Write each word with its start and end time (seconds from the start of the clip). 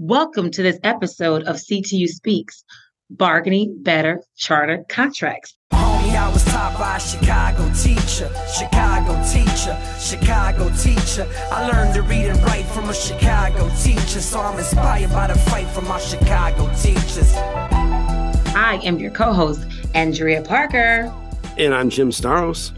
Welcome 0.00 0.50
to 0.50 0.62
this 0.64 0.80
episode 0.82 1.44
of 1.44 1.54
CTU 1.54 2.08
Speaks 2.08 2.64
Bargaining 3.10 3.80
Better 3.80 4.24
Charter 4.36 4.84
Contracts. 4.88 5.56
Homie, 5.72 6.16
I 6.16 6.28
was 6.32 6.44
taught 6.46 6.76
by 6.76 6.96
a 6.96 7.00
Chicago 7.00 7.72
teacher, 7.72 8.28
Chicago 8.52 9.14
teacher, 9.22 9.80
Chicago 10.00 10.68
teacher. 10.70 11.28
I 11.52 11.70
learned 11.70 11.94
to 11.94 12.02
read 12.02 12.26
and 12.26 12.42
write 12.42 12.64
from 12.64 12.88
a 12.88 12.92
Chicago 12.92 13.70
teacher, 13.80 14.20
so 14.20 14.40
I'm 14.40 14.58
inspired 14.58 15.12
by 15.12 15.28
the 15.28 15.38
fight 15.38 15.68
from 15.68 15.86
our 15.86 16.00
Chicago 16.00 16.68
teachers. 16.74 17.32
I 17.36 18.80
am 18.82 18.98
your 18.98 19.12
co-host, 19.12 19.64
Andrea 19.94 20.42
Parker. 20.42 21.14
And 21.56 21.72
I'm 21.72 21.88
Jim 21.88 22.10
Staros. 22.10 22.72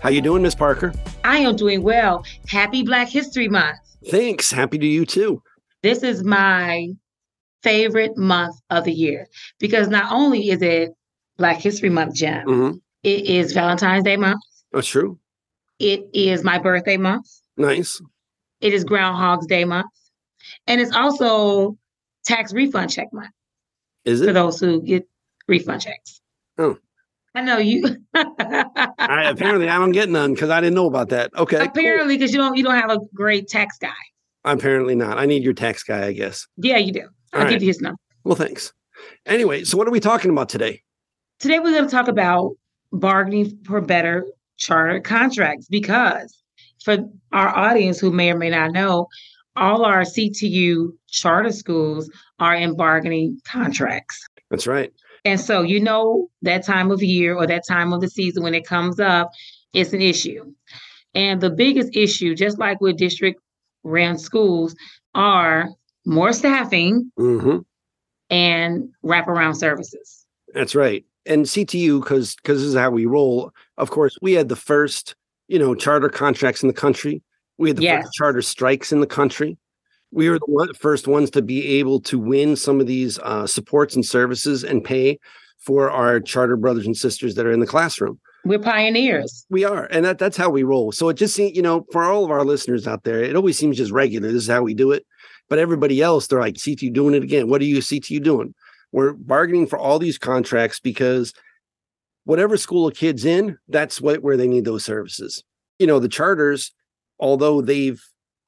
How 0.00 0.08
you 0.08 0.22
doing, 0.22 0.40
Miss 0.40 0.54
Parker? 0.54 0.94
I 1.22 1.36
am 1.40 1.54
doing 1.54 1.82
well. 1.82 2.24
Happy 2.48 2.82
Black 2.82 3.10
History 3.10 3.46
Month. 3.48 3.76
Thanks. 4.08 4.50
Happy 4.50 4.78
to 4.78 4.86
you 4.86 5.04
too. 5.04 5.42
This 5.86 6.02
is 6.02 6.24
my 6.24 6.88
favorite 7.62 8.18
month 8.18 8.56
of 8.70 8.82
the 8.82 8.92
year 8.92 9.28
because 9.60 9.86
not 9.86 10.10
only 10.12 10.50
is 10.50 10.60
it 10.60 10.90
Black 11.38 11.58
History 11.58 11.90
Month, 11.90 12.16
Jim, 12.16 12.44
Mhm. 12.44 12.80
it 13.04 13.26
is 13.26 13.52
Valentine's 13.52 14.02
Day 14.02 14.16
month. 14.16 14.40
That's 14.72 14.88
true. 14.88 15.20
It 15.78 16.00
is 16.12 16.42
my 16.42 16.58
birthday 16.58 16.96
month. 16.96 17.26
Nice. 17.56 18.00
It 18.60 18.74
is 18.74 18.82
Groundhog's 18.82 19.46
Day 19.46 19.64
month. 19.64 19.86
And 20.66 20.80
it's 20.80 20.90
also 20.90 21.78
tax 22.24 22.52
refund 22.52 22.90
check 22.90 23.06
month 23.12 23.30
Is 24.04 24.22
it? 24.22 24.26
for 24.26 24.32
those 24.32 24.58
who 24.58 24.82
get 24.82 25.06
refund 25.46 25.82
checks. 25.82 26.20
Oh. 26.58 26.78
I 27.32 27.42
know 27.42 27.58
you. 27.58 27.84
I, 28.12 28.24
apparently, 29.30 29.68
I 29.68 29.78
don't 29.78 29.92
get 29.92 30.08
none 30.08 30.34
because 30.34 30.50
I 30.50 30.60
didn't 30.60 30.74
know 30.74 30.86
about 30.86 31.10
that. 31.10 31.30
Okay. 31.36 31.64
Apparently, 31.64 32.16
because 32.16 32.32
you 32.32 32.38
don't 32.38 32.56
you 32.56 32.64
don't 32.64 32.74
have 32.74 32.90
a 32.90 32.98
great 33.14 33.46
tax 33.46 33.78
guy. 33.78 33.94
Apparently 34.46 34.94
not. 34.94 35.18
I 35.18 35.26
need 35.26 35.42
your 35.42 35.52
tax 35.52 35.82
guy, 35.82 36.06
I 36.06 36.12
guess. 36.12 36.46
Yeah, 36.56 36.78
you 36.78 36.92
do. 36.92 37.08
I'll 37.32 37.42
All 37.42 37.50
give 37.50 37.62
you 37.62 37.68
his 37.68 37.80
number. 37.80 37.98
Well, 38.24 38.36
thanks. 38.36 38.72
Anyway, 39.26 39.64
so 39.64 39.76
what 39.76 39.86
are 39.86 39.90
we 39.90 40.00
talking 40.00 40.30
about 40.30 40.48
today? 40.48 40.82
Today 41.40 41.58
we're 41.58 41.72
going 41.72 41.84
to 41.84 41.90
talk 41.90 42.08
about 42.08 42.52
bargaining 42.92 43.58
for 43.66 43.80
better 43.80 44.24
charter 44.56 45.00
contracts 45.00 45.66
because 45.68 46.42
for 46.82 46.98
our 47.32 47.48
audience 47.48 47.98
who 47.98 48.10
may 48.10 48.30
or 48.30 48.38
may 48.38 48.48
not 48.48 48.72
know, 48.72 49.08
all 49.56 49.84
our 49.84 50.02
CTU 50.02 50.90
charter 51.08 51.52
schools 51.52 52.10
are 52.38 52.54
in 52.54 52.76
bargaining 52.76 53.40
contracts. 53.44 54.18
That's 54.50 54.66
right. 54.66 54.92
And 55.24 55.40
so 55.40 55.62
you 55.62 55.80
know 55.80 56.28
that 56.42 56.64
time 56.64 56.92
of 56.92 57.02
year 57.02 57.34
or 57.34 57.46
that 57.48 57.64
time 57.66 57.92
of 57.92 58.00
the 58.00 58.08
season 58.08 58.44
when 58.44 58.54
it 58.54 58.64
comes 58.64 59.00
up, 59.00 59.30
it's 59.72 59.92
an 59.92 60.00
issue. 60.00 60.44
And 61.14 61.40
the 61.40 61.50
biggest 61.50 61.96
issue, 61.96 62.34
just 62.34 62.58
like 62.58 62.80
with 62.80 62.96
district 62.96 63.40
ran 63.86 64.18
schools, 64.18 64.74
are 65.14 65.70
more 66.04 66.32
staffing 66.32 67.10
hmm 67.16 67.58
and 68.28 68.88
wraparound 69.04 69.56
services. 69.56 70.26
That's 70.52 70.74
right. 70.74 71.04
And 71.26 71.44
CTU, 71.44 72.00
because 72.00 72.34
because 72.36 72.60
this 72.60 72.68
is 72.68 72.74
how 72.74 72.90
we 72.90 73.06
roll. 73.06 73.52
Of 73.76 73.90
course, 73.90 74.16
we 74.20 74.32
had 74.32 74.48
the 74.48 74.56
first, 74.56 75.14
you 75.48 75.58
know, 75.58 75.74
charter 75.74 76.08
contracts 76.08 76.62
in 76.62 76.68
the 76.68 76.74
country. 76.74 77.22
We 77.58 77.68
had 77.68 77.76
the 77.76 77.82
Yes. 77.82 78.04
first 78.04 78.14
charter 78.14 78.42
strikes 78.42 78.92
in 78.92 79.00
the 79.00 79.06
country. 79.06 79.58
We 80.12 80.28
were 80.28 80.38
the 80.38 80.46
one, 80.46 80.72
first 80.74 81.08
ones 81.08 81.30
to 81.30 81.42
be 81.42 81.78
able 81.78 82.00
to 82.02 82.18
win 82.18 82.56
some 82.56 82.80
of 82.80 82.86
these 82.86 83.18
uh, 83.20 83.46
supports 83.46 83.94
and 83.96 84.04
services 84.04 84.64
and 84.64 84.84
pay 84.84 85.18
for 85.58 85.90
our 85.90 86.20
charter 86.20 86.56
brothers 86.56 86.86
and 86.86 86.96
sisters 86.96 87.34
that 87.34 87.46
are 87.46 87.52
in 87.52 87.60
the 87.60 87.66
classroom. 87.66 88.18
We're 88.46 88.58
pioneers. 88.58 89.44
We 89.50 89.64
are, 89.64 89.84
and 89.90 90.04
that, 90.04 90.18
that's 90.18 90.36
how 90.36 90.50
we 90.50 90.62
roll. 90.62 90.92
So 90.92 91.08
it 91.08 91.14
just 91.14 91.34
seems, 91.34 91.56
you 91.56 91.62
know, 91.62 91.84
for 91.90 92.04
all 92.04 92.24
of 92.24 92.30
our 92.30 92.44
listeners 92.44 92.86
out 92.86 93.02
there, 93.04 93.22
it 93.22 93.34
always 93.34 93.58
seems 93.58 93.76
just 93.76 93.90
regular. 93.90 94.28
This 94.28 94.44
is 94.44 94.48
how 94.48 94.62
we 94.62 94.74
do 94.74 94.92
it. 94.92 95.04
But 95.48 95.58
everybody 95.58 96.00
else, 96.00 96.26
they're 96.26 96.40
like, 96.40 96.54
CTU 96.54 96.92
doing 96.92 97.14
it 97.14 97.22
again. 97.22 97.48
What 97.48 97.60
are 97.60 97.64
you 97.64 97.78
CTU 97.78 98.22
doing? 98.22 98.54
We're 98.92 99.12
bargaining 99.12 99.66
for 99.66 99.78
all 99.78 99.98
these 99.98 100.18
contracts 100.18 100.80
because 100.80 101.32
whatever 102.24 102.56
school 102.56 102.86
a 102.86 102.92
kid's 102.92 103.24
in, 103.24 103.58
that's 103.68 104.00
what 104.00 104.22
where 104.22 104.36
they 104.36 104.48
need 104.48 104.64
those 104.64 104.84
services. 104.84 105.44
You 105.78 105.86
know, 105.86 105.98
the 105.98 106.08
charters, 106.08 106.72
although 107.18 107.60
they've 107.60 108.02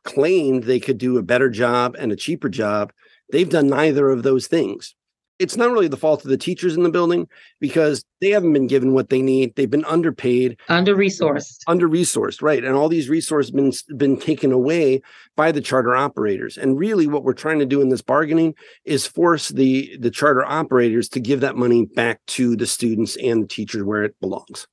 claimed 0.05 0.65
they 0.65 0.81
could 0.81 0.99
do 0.99 1.19
a 1.19 1.23
better 1.23 1.51
job 1.51 1.97
and 1.99 2.13
a 2.13 2.17
cheaper 2.17 2.49
job, 2.49 2.93
they've 3.31 3.49
done 3.49 3.69
neither 3.69 4.11
of 4.11 4.23
those 4.23 4.47
things. 4.47 4.95
It's 5.39 5.57
not 5.57 5.71
really 5.71 5.89
the 5.89 5.97
fault 5.97 6.25
of 6.25 6.31
the 6.31 6.37
teachers 6.37 6.77
in 6.77 6.83
the 6.83 6.91
building 6.91 7.29
because 7.61 8.05
they 8.21 8.31
haven't 8.31 8.53
been 8.53 8.67
given 8.67 8.93
what 8.93 9.09
they 9.09 9.23
need. 9.23 9.55
They've 9.55 9.71
been 9.71 9.85
underpaid 9.85 10.59
under 10.69 10.97
resourced. 10.97 11.59
under 11.67 11.89
resourced 11.89 12.43
right 12.43 12.65
and 12.65 12.75
all 12.75 12.89
these 12.89 13.09
resources 13.09 13.51
been 13.51 13.73
been 13.97 14.19
taken 14.19 14.53
away 14.53 15.01
by 15.37 15.53
the 15.53 15.61
charter 15.61 15.95
operators 15.95 16.59
and 16.59 16.79
really 16.79 17.07
what 17.07 17.23
we're 17.23 17.33
trying 17.33 17.59
to 17.61 17.67
do 17.67 17.81
in 17.81 17.89
this 17.89 18.03
bargaining 18.03 18.55
is 18.85 19.07
force 19.07 19.49
the 19.51 19.97
the 20.01 20.11
charter 20.11 20.45
operators 20.45 21.09
to 21.09 21.21
give 21.21 21.41
that 21.41 21.57
money 21.57 21.87
back 21.95 22.21
to 22.27 22.57
the 22.57 22.67
students 22.67 23.17
and 23.17 23.45
the 23.45 23.49
teachers 23.49 23.85
where 23.85 24.03
it 24.03 24.15
belongs 24.21 24.67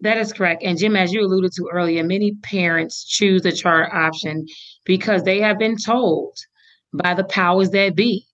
That 0.00 0.18
is 0.18 0.32
correct. 0.32 0.62
And 0.62 0.76
Jim, 0.78 0.96
as 0.96 1.12
you 1.12 1.22
alluded 1.24 1.52
to 1.52 1.70
earlier, 1.72 2.04
many 2.04 2.34
parents 2.42 3.04
choose 3.04 3.42
the 3.42 3.52
charter 3.52 3.92
option 3.94 4.46
because 4.84 5.22
they 5.22 5.40
have 5.40 5.58
been 5.58 5.76
told 5.76 6.36
by 6.92 7.14
the 7.14 7.24
powers 7.24 7.70
that 7.70 7.96
be 7.96 8.26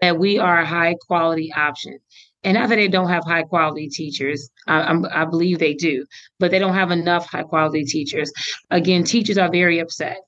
that 0.00 0.18
we 0.18 0.38
are 0.38 0.60
a 0.60 0.66
high 0.66 0.96
quality 1.06 1.52
option. 1.56 1.98
And 2.44 2.54
not 2.54 2.68
that 2.68 2.76
they 2.76 2.88
don't 2.88 3.08
have 3.08 3.24
high 3.24 3.42
quality 3.42 3.88
teachers, 3.88 4.48
I, 4.66 4.94
I 5.12 5.24
believe 5.24 5.58
they 5.58 5.74
do, 5.74 6.06
but 6.38 6.50
they 6.50 6.58
don't 6.58 6.74
have 6.74 6.90
enough 6.90 7.26
high 7.26 7.42
quality 7.42 7.84
teachers. 7.84 8.32
Again, 8.70 9.04
teachers 9.04 9.38
are 9.38 9.50
very 9.50 9.80
upset. 9.80 10.18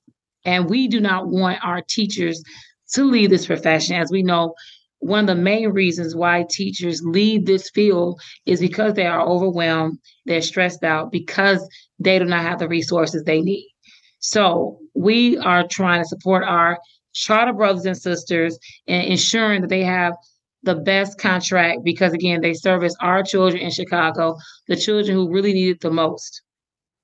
And 0.43 0.69
we 0.69 0.87
do 0.87 0.99
not 0.99 1.27
want 1.27 1.63
our 1.63 1.81
teachers 1.81 2.43
to 2.93 3.05
leave 3.05 3.29
this 3.29 3.45
profession. 3.45 3.95
As 3.95 4.11
we 4.11 4.23
know, 4.23 4.53
one 4.99 5.21
of 5.21 5.35
the 5.35 5.41
main 5.41 5.69
reasons 5.69 6.15
why 6.15 6.45
teachers 6.49 7.01
leave 7.03 7.45
this 7.45 7.69
field 7.69 8.21
is 8.45 8.59
because 8.59 8.93
they 8.93 9.07
are 9.07 9.25
overwhelmed, 9.25 9.97
they're 10.25 10.41
stressed 10.41 10.83
out, 10.83 11.11
because 11.11 11.67
they 11.97 12.19
do 12.19 12.25
not 12.25 12.43
have 12.43 12.59
the 12.59 12.67
resources 12.67 13.23
they 13.23 13.41
need. 13.41 13.67
So 14.19 14.77
we 14.93 15.37
are 15.39 15.67
trying 15.67 16.03
to 16.03 16.07
support 16.07 16.43
our 16.43 16.77
charter 17.13 17.53
brothers 17.53 17.85
and 17.85 17.97
sisters 17.97 18.57
and 18.87 19.05
ensuring 19.07 19.61
that 19.61 19.69
they 19.69 19.83
have 19.83 20.13
the 20.63 20.75
best 20.75 21.17
contract 21.17 21.79
because 21.83 22.13
again 22.13 22.41
they 22.41 22.53
service 22.53 22.95
our 23.01 23.23
children 23.23 23.61
in 23.61 23.71
chicago 23.71 24.35
the 24.67 24.75
children 24.75 25.15
who 25.15 25.31
really 25.31 25.53
need 25.53 25.69
it 25.69 25.81
the 25.81 25.91
most. 25.91 26.41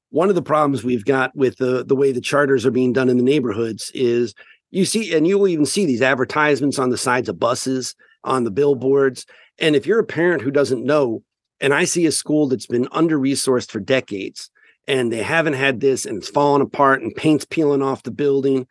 One 0.10 0.30
of 0.30 0.36
the 0.36 0.42
problems 0.42 0.84
we've 0.84 1.06
got 1.06 1.36
with 1.36 1.58
the 1.58 1.84
the 1.84 1.96
way 1.96 2.12
the 2.12 2.22
charters 2.22 2.66
are 2.66 2.72
being 2.72 2.94
done 2.94 3.10
in 3.10 3.18
the 3.18 3.24
neighborhoods 3.24 3.92
is 3.94 4.34
you 4.72 4.86
see 4.86 5.14
and 5.14 5.28
you'll 5.28 5.48
even 5.48 5.66
see 5.66 5.86
these 5.86 6.02
advertisements 6.02 6.80
on 6.80 6.90
the 6.90 6.98
sides 6.98 7.28
of 7.30 7.40
buses 7.40 7.96
on 8.24 8.44
the 8.44 8.52
billboards. 8.52 9.26
And 9.60 9.76
if 9.76 9.86
you're 9.86 10.00
a 10.00 10.06
parent 10.06 10.42
who 10.42 10.52
doesn't 10.52 10.86
know 10.86 11.24
and 11.60 11.74
i 11.74 11.84
see 11.84 12.06
a 12.06 12.12
school 12.12 12.48
that's 12.48 12.68
been 12.68 12.88
under 12.92 13.18
resourced 13.18 13.72
for 13.72 13.80
decades 13.80 14.50
and 14.88 15.12
they 15.12 15.22
haven't 15.22 15.54
had 15.54 15.80
this 15.80 16.06
and 16.06 16.18
it's 16.18 16.30
falling 16.30 16.62
apart 16.62 17.02
and 17.02 17.16
paint's 17.16 17.46
peeling 17.46 17.82
off 17.82 18.04
the 18.04 18.12
building 18.12 18.68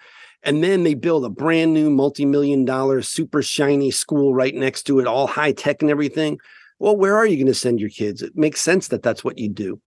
and 0.47 0.63
then 0.63 0.85
they 0.85 0.95
build 0.95 1.25
a 1.25 1.29
brand 1.29 1.75
new 1.75 1.91
multi-million 1.91 2.65
dollar 2.65 3.03
super 3.03 3.43
shiny 3.43 3.91
school 3.91 4.33
right 4.33 4.55
next 4.55 4.85
to 4.85 5.01
it 5.01 5.07
all 5.07 5.27
high 5.27 5.53
tech 5.53 5.83
and 5.83 5.91
everything. 5.91 6.39
Well 6.79 6.97
where 6.97 7.17
are 7.17 7.27
you 7.27 7.37
going 7.37 7.47
to 7.49 7.55
send 7.55 7.81
your 7.81 7.91
kids? 7.91 8.23
It 8.23 8.37
makes 8.37 8.61
sense 8.61 8.89
that 8.89 9.03
that's 9.03 9.25
what 9.25 9.39
you 9.39 9.49
do. 9.51 9.81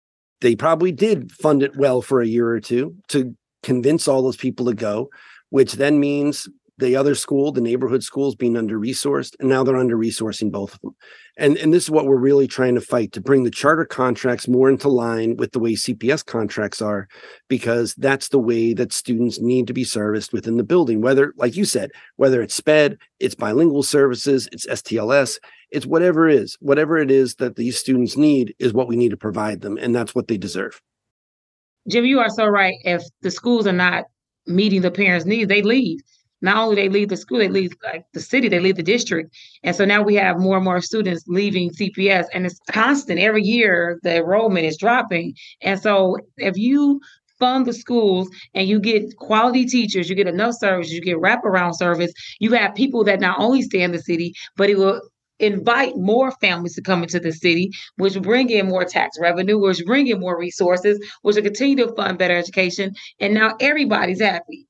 They 0.41 0.55
probably 0.55 0.91
did 0.91 1.31
fund 1.31 1.61
it 1.63 1.77
well 1.77 2.01
for 2.01 2.21
a 2.21 2.27
year 2.27 2.49
or 2.49 2.59
two 2.59 2.95
to 3.09 3.35
convince 3.63 4.07
all 4.07 4.23
those 4.23 4.35
people 4.35 4.65
to 4.65 4.73
go, 4.73 5.09
which 5.49 5.73
then 5.73 5.99
means 5.99 6.49
the 6.77 6.95
other 6.95 7.15
school, 7.15 7.51
the 7.51 7.61
neighborhood 7.61 8.03
schools 8.03 8.35
being 8.35 8.55
under 8.55 8.79
resourced, 8.79 9.35
and 9.39 9.49
now 9.49 9.63
they're 9.63 9.75
under 9.75 9.97
resourcing 9.97 10.51
both 10.51 10.75
of 10.75 10.81
them. 10.81 10.95
And, 11.37 11.57
and 11.57 11.73
this 11.73 11.83
is 11.83 11.89
what 11.89 12.05
we're 12.05 12.17
really 12.17 12.47
trying 12.47 12.75
to 12.75 12.81
fight 12.81 13.11
to 13.13 13.21
bring 13.21 13.43
the 13.43 13.51
charter 13.51 13.85
contracts 13.85 14.47
more 14.47 14.69
into 14.69 14.87
line 14.87 15.37
with 15.37 15.51
the 15.51 15.59
way 15.59 15.73
CPS 15.73 16.25
contracts 16.25 16.81
are, 16.81 17.07
because 17.47 17.95
that's 17.95 18.29
the 18.29 18.39
way 18.39 18.73
that 18.73 18.93
students 18.93 19.39
need 19.39 19.67
to 19.67 19.73
be 19.73 19.83
serviced 19.83 20.33
within 20.33 20.57
the 20.57 20.63
building, 20.63 21.01
whether, 21.01 21.33
like 21.37 21.55
you 21.55 21.65
said, 21.65 21.91
whether 22.15 22.41
it's 22.41 22.55
SPED, 22.55 22.97
it's 23.19 23.35
bilingual 23.35 23.83
services, 23.83 24.47
it's 24.51 24.67
STLS, 24.67 25.39
it's 25.71 25.85
whatever 25.85 26.29
it 26.29 26.35
is, 26.35 26.57
whatever 26.59 26.97
it 26.97 27.11
is 27.11 27.35
that 27.35 27.55
these 27.55 27.77
students 27.77 28.17
need 28.17 28.55
is 28.59 28.73
what 28.73 28.87
we 28.87 28.95
need 28.95 29.09
to 29.09 29.17
provide 29.17 29.61
them. 29.61 29.77
And 29.77 29.95
that's 29.95 30.15
what 30.15 30.27
they 30.27 30.37
deserve. 30.37 30.81
jim 31.87 32.05
you 32.05 32.19
are 32.19 32.29
so 32.29 32.45
right 32.45 32.75
if 32.83 33.03
the 33.21 33.31
schools 33.31 33.65
are 33.67 33.73
not 33.73 34.05
meeting 34.45 34.81
the 34.81 34.91
parents 34.91 35.25
needs 35.25 35.49
they 35.49 35.61
leave 35.61 35.99
not 36.41 36.57
only 36.57 36.75
they 36.75 36.89
leave 36.89 37.09
the 37.09 37.17
school 37.17 37.39
they 37.39 37.49
leave 37.49 37.73
like 37.83 38.05
the 38.13 38.19
city 38.19 38.47
they 38.47 38.59
leave 38.59 38.75
the 38.75 38.83
district 38.83 39.35
and 39.63 39.75
so 39.75 39.85
now 39.85 40.01
we 40.01 40.15
have 40.15 40.39
more 40.39 40.57
and 40.57 40.65
more 40.65 40.81
students 40.81 41.23
leaving 41.27 41.69
cps 41.71 42.25
and 42.33 42.45
it's 42.45 42.59
constant 42.71 43.19
every 43.19 43.43
year 43.43 43.99
the 44.03 44.17
enrollment 44.17 44.65
is 44.65 44.77
dropping 44.77 45.33
and 45.61 45.79
so 45.79 46.17
if 46.37 46.57
you 46.57 46.99
fund 47.39 47.65
the 47.65 47.73
schools 47.73 48.29
and 48.55 48.67
you 48.67 48.79
get 48.79 49.15
quality 49.17 49.65
teachers 49.65 50.09
you 50.09 50.15
get 50.15 50.27
enough 50.27 50.55
service 50.55 50.91
you 50.91 51.01
get 51.01 51.17
wraparound 51.17 51.75
service 51.75 52.11
you 52.39 52.51
have 52.53 52.73
people 52.75 53.03
that 53.03 53.19
not 53.19 53.39
only 53.39 53.61
stay 53.61 53.81
in 53.81 53.91
the 53.91 53.99
city 53.99 54.33
but 54.55 54.69
it 54.69 54.77
will 54.77 55.01
invite 55.39 55.95
more 55.95 56.31
families 56.31 56.75
to 56.75 56.81
come 56.81 57.03
into 57.03 57.19
the 57.19 57.31
city, 57.31 57.71
which 57.97 58.19
bring 58.21 58.49
in 58.49 58.67
more 58.67 58.85
tax 58.85 59.17
revenue, 59.19 59.59
which 59.59 59.85
bring 59.85 60.07
in 60.07 60.19
more 60.19 60.37
resources, 60.37 60.99
which 61.21 61.35
will 61.35 61.43
continue 61.43 61.75
to 61.75 61.93
fund 61.93 62.17
better 62.17 62.35
education. 62.35 62.93
And 63.19 63.33
now 63.33 63.55
everybody's 63.59 64.21
happy. 64.21 64.66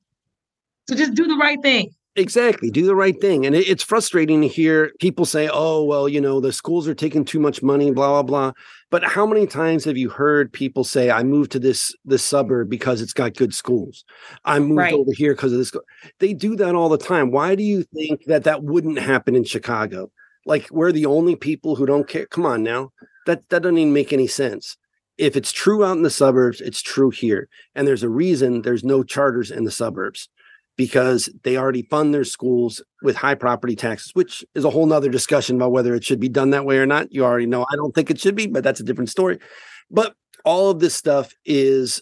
So 0.89 0.95
just 0.95 1.13
do 1.13 1.28
the 1.28 1.36
right 1.36 1.62
thing. 1.62 1.92
Exactly. 2.18 2.72
Do 2.72 2.86
the 2.86 2.95
right 2.95 3.19
thing. 3.22 3.45
And 3.45 3.54
it, 3.56 3.68
it's 3.68 3.84
frustrating 3.84 4.42
to 4.42 4.48
hear 4.48 4.92
people 5.00 5.24
say, 5.24 5.50
oh, 5.54 5.84
well, 5.84 6.10
you 6.10 6.19
know, 6.19 6.39
the 6.39 6.51
schools 6.51 6.88
are 6.88 6.95
taking 6.95 7.24
too 7.24 7.39
much 7.39 7.62
money, 7.62 7.92
blah, 7.92 8.10
blah, 8.10 8.24
blah. 8.24 8.51
But 8.89 9.04
how 9.04 9.28
many 9.28 9.45
times 9.45 9.84
have 9.86 9.98
you 9.98 10.10
heard 10.10 10.51
people 10.51 10.84
say, 10.84 11.12
I 11.12 11.22
moved 11.22 11.51
to 11.51 11.60
this 11.60 11.94
this 12.06 12.24
suburb 12.24 12.69
because 12.69 13.01
it's 13.01 13.13
got 13.13 13.36
good 13.36 13.54
schools? 13.54 14.04
I 14.45 14.57
moved 14.60 14.78
right. 14.80 14.94
over 14.94 15.12
here 15.13 15.36
because 15.36 15.51
of 15.51 15.60
this. 15.60 15.72
They 16.19 16.34
do 16.34 16.56
that 16.56 16.74
all 16.74 16.90
the 16.90 16.98
time. 16.98 17.30
Why 17.30 17.54
do 17.54 17.63
you 17.63 17.83
think 17.83 18.24
that 18.25 18.45
that 18.45 18.63
wouldn't 18.63 18.98
happen 18.98 19.36
in 19.36 19.44
Chicago? 19.44 20.10
Like 20.45 20.72
we're 20.72 20.92
the 20.92 21.06
only 21.06 21.36
people 21.36 21.75
who 21.75 21.86
don't 21.86 22.07
care. 22.07 22.25
Come 22.28 22.45
on 22.45 22.63
now. 22.63 22.92
That 23.28 23.48
that 23.50 23.62
doesn't 23.62 23.78
even 23.78 23.94
make 23.94 24.12
any 24.12 24.28
sense. 24.28 24.75
If 25.19 25.36
it's 25.36 25.51
true 25.51 25.83
out 25.83 25.98
in 25.98 26.04
the 26.04 26.10
suburbs, 26.10 26.62
it's 26.62 26.81
true 26.81 27.10
here. 27.10 27.50
And 27.75 27.88
there's 27.88 28.04
a 28.04 28.10
reason 28.10 28.62
there's 28.62 28.83
no 28.83 29.04
charters 29.04 29.51
in 29.51 29.66
the 29.66 29.72
suburbs 29.72 30.30
because 30.78 31.30
they 31.44 31.58
already 31.58 31.82
fund 31.82 32.14
their 32.14 32.24
schools 32.24 32.82
with 33.02 33.16
high 33.16 33.36
property 33.36 33.76
taxes, 33.76 34.12
which 34.14 34.46
is 34.54 34.64
a 34.64 34.70
whole 34.70 34.86
nother 34.86 35.10
discussion 35.10 35.56
about 35.56 35.72
whether 35.72 35.96
it 35.96 36.04
should 36.04 36.20
be 36.20 36.30
done 36.30 36.52
that 36.52 36.66
way 36.66 36.78
or 36.78 36.86
not. 36.86 37.12
You 37.12 37.26
already 37.26 37.48
know 37.48 37.64
I 37.64 37.76
don't 37.76 37.94
think 37.94 38.10
it 38.10 38.20
should 38.20 38.36
be, 38.36 38.48
but 38.48 38.64
that's 38.64 38.80
a 38.80 38.84
different 38.84 39.10
story. 39.10 39.40
But 39.90 40.14
all 40.46 40.70
of 40.70 40.80
this 40.80 40.96
stuff 40.96 41.34
is, 41.46 42.00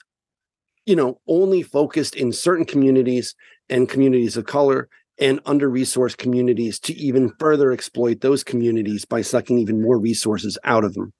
you 0.85 0.95
know, 0.95 1.19
only 1.27 1.63
focused 1.63 2.15
in 2.15 2.33
certain 2.33 2.65
communities 2.65 3.33
and 3.69 3.89
communities 3.89 4.37
of 4.37 4.45
color 4.45 4.89
and 5.17 5.39
under 5.45 5.69
resourced 5.69 6.17
communities 6.17 6.77
to 6.79 6.93
even 6.93 7.31
further 7.39 7.71
exploit 7.71 8.19
those 8.19 8.43
communities 8.43 9.05
by 9.05 9.21
sucking 9.21 9.57
even 9.57 9.81
more 9.81 9.97
resources 9.97 10.57
out 10.65 10.83
of 10.83 10.93
them. 10.93 11.13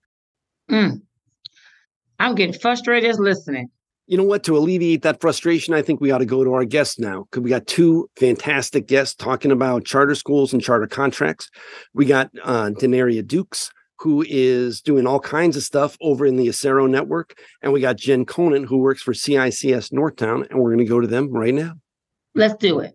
Mm. 0.69 1.01
I'm 2.19 2.35
getting 2.35 2.59
frustrated 2.59 3.17
listening 3.17 3.69
you 4.07 4.17
know 4.17 4.23
what? 4.23 4.43
To 4.43 4.57
alleviate 4.57 5.01
that 5.01 5.19
frustration, 5.19 5.73
I 5.73 5.81
think 5.81 5.99
we 5.99 6.11
ought 6.11 6.19
to 6.19 6.25
go 6.25 6.43
to 6.43 6.53
our 6.53 6.65
guests 6.65 6.99
now 6.99 7.23
because 7.23 7.43
we 7.43 7.49
got 7.49 7.67
two 7.67 8.09
fantastic 8.17 8.87
guests 8.87 9.15
talking 9.15 9.51
about 9.51 9.85
charter 9.85 10.15
schools 10.15 10.53
and 10.53 10.61
charter 10.61 10.87
contracts. 10.87 11.49
We 11.93 12.05
got 12.05 12.29
uh, 12.43 12.69
Denaria 12.69 13.25
Dukes, 13.25 13.71
who 13.99 14.23
is 14.27 14.81
doing 14.81 15.07
all 15.07 15.19
kinds 15.19 15.57
of 15.57 15.63
stuff 15.63 15.97
over 16.01 16.25
in 16.25 16.35
the 16.35 16.47
Acero 16.47 16.89
network. 16.89 17.35
And 17.61 17.73
we 17.73 17.81
got 17.81 17.97
Jen 17.97 18.25
Conant, 18.25 18.67
who 18.67 18.77
works 18.77 19.01
for 19.01 19.13
CICS 19.13 19.91
Northtown. 19.91 20.49
And 20.49 20.59
we're 20.59 20.73
going 20.73 20.85
to 20.85 20.89
go 20.89 20.99
to 20.99 21.07
them 21.07 21.31
right 21.31 21.53
now. 21.53 21.73
Let's 22.35 22.55
do 22.55 22.79
it. 22.79 22.93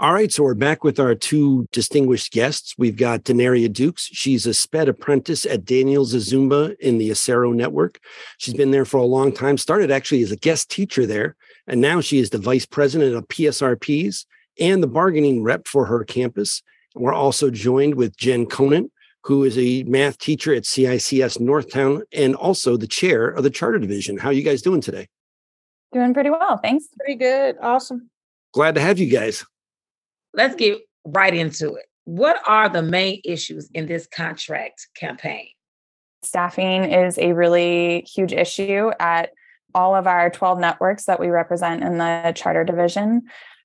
All 0.00 0.14
right, 0.14 0.32
so 0.32 0.44
we're 0.44 0.54
back 0.54 0.82
with 0.82 0.98
our 0.98 1.14
two 1.14 1.68
distinguished 1.72 2.32
guests. 2.32 2.74
We've 2.78 2.96
got 2.96 3.24
Denaria 3.24 3.70
Dukes. 3.70 4.08
She's 4.10 4.46
a 4.46 4.54
SPED 4.54 4.88
apprentice 4.88 5.44
at 5.44 5.66
Daniel 5.66 6.06
Zizumbo 6.06 6.74
in 6.80 6.96
the 6.96 7.10
Acero 7.10 7.54
network. 7.54 8.00
She's 8.38 8.54
been 8.54 8.70
there 8.70 8.86
for 8.86 8.96
a 8.96 9.04
long 9.04 9.30
time, 9.30 9.58
started 9.58 9.90
actually 9.90 10.22
as 10.22 10.32
a 10.32 10.36
guest 10.36 10.70
teacher 10.70 11.04
there, 11.04 11.36
and 11.66 11.82
now 11.82 12.00
she 12.00 12.18
is 12.18 12.30
the 12.30 12.38
vice 12.38 12.64
president 12.64 13.14
of 13.14 13.28
PSRPs 13.28 14.24
and 14.58 14.82
the 14.82 14.86
bargaining 14.86 15.42
rep 15.42 15.68
for 15.68 15.84
her 15.84 16.02
campus. 16.02 16.62
We're 16.94 17.12
also 17.12 17.50
joined 17.50 17.96
with 17.96 18.16
Jen 18.16 18.46
Conant, 18.46 18.90
who 19.24 19.44
is 19.44 19.58
a 19.58 19.82
math 19.82 20.16
teacher 20.16 20.54
at 20.54 20.62
CICS 20.62 21.42
Northtown 21.42 22.04
and 22.10 22.34
also 22.34 22.78
the 22.78 22.86
chair 22.86 23.28
of 23.28 23.42
the 23.42 23.50
charter 23.50 23.78
division. 23.78 24.16
How 24.16 24.30
are 24.30 24.32
you 24.32 24.44
guys 24.44 24.62
doing 24.62 24.80
today? 24.80 25.08
Doing 25.92 26.14
pretty 26.14 26.30
well. 26.30 26.56
Thanks. 26.56 26.86
Pretty 26.98 27.16
good. 27.16 27.56
Awesome. 27.60 28.08
Glad 28.54 28.76
to 28.76 28.80
have 28.80 28.98
you 28.98 29.10
guys 29.10 29.44
let's 30.34 30.54
get 30.54 30.78
right 31.04 31.34
into 31.34 31.74
it. 31.74 31.86
What 32.04 32.40
are 32.46 32.68
the 32.68 32.82
main 32.82 33.20
issues 33.24 33.70
in 33.72 33.86
this 33.86 34.06
contract 34.06 34.88
campaign? 34.94 35.48
Staffing 36.22 36.84
is 36.84 37.18
a 37.18 37.32
really 37.32 38.02
huge 38.02 38.32
issue 38.32 38.90
at 38.98 39.30
all 39.74 39.94
of 39.94 40.06
our 40.06 40.30
12 40.30 40.58
networks 40.58 41.04
that 41.04 41.20
we 41.20 41.28
represent 41.28 41.82
in 41.82 41.98
the 41.98 42.32
charter 42.34 42.64
division. 42.64 43.22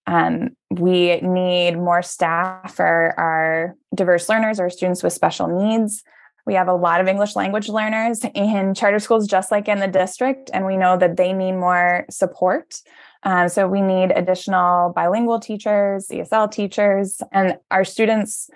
Um, 0.07 0.49
we 0.69 1.19
need 1.21 1.77
more 1.77 2.03
staff 2.03 2.75
for 2.75 3.13
our 3.17 3.75
diverse 3.93 4.29
learners 4.29 4.59
or 4.59 4.69
students 4.69 5.01
with 5.01 5.13
special 5.13 5.47
needs. 5.47 6.03
We 6.45 6.53
have 6.53 6.67
a 6.67 6.75
lot 6.75 7.01
of 7.01 7.07
English 7.07 7.35
language 7.35 7.69
learners 7.69 8.23
in 8.35 8.75
charter 8.75 8.99
schools, 8.99 9.27
just 9.27 9.49
like 9.49 9.67
in 9.67 9.79
the 9.79 9.87
district, 9.87 10.51
and 10.53 10.65
we 10.65 10.77
know 10.77 10.95
that 10.97 11.17
they 11.17 11.33
need 11.33 11.53
more 11.53 12.05
support. 12.11 12.81
Um, 13.25 13.49
so 13.49 13.67
we 13.67 13.81
need 13.81 14.11
additional 14.11 14.93
bilingual 14.93 15.39
teachers, 15.39 16.07
ESL 16.09 16.51
teachers, 16.51 17.21
and 17.31 17.57
our 17.71 17.83
students, 17.83 18.51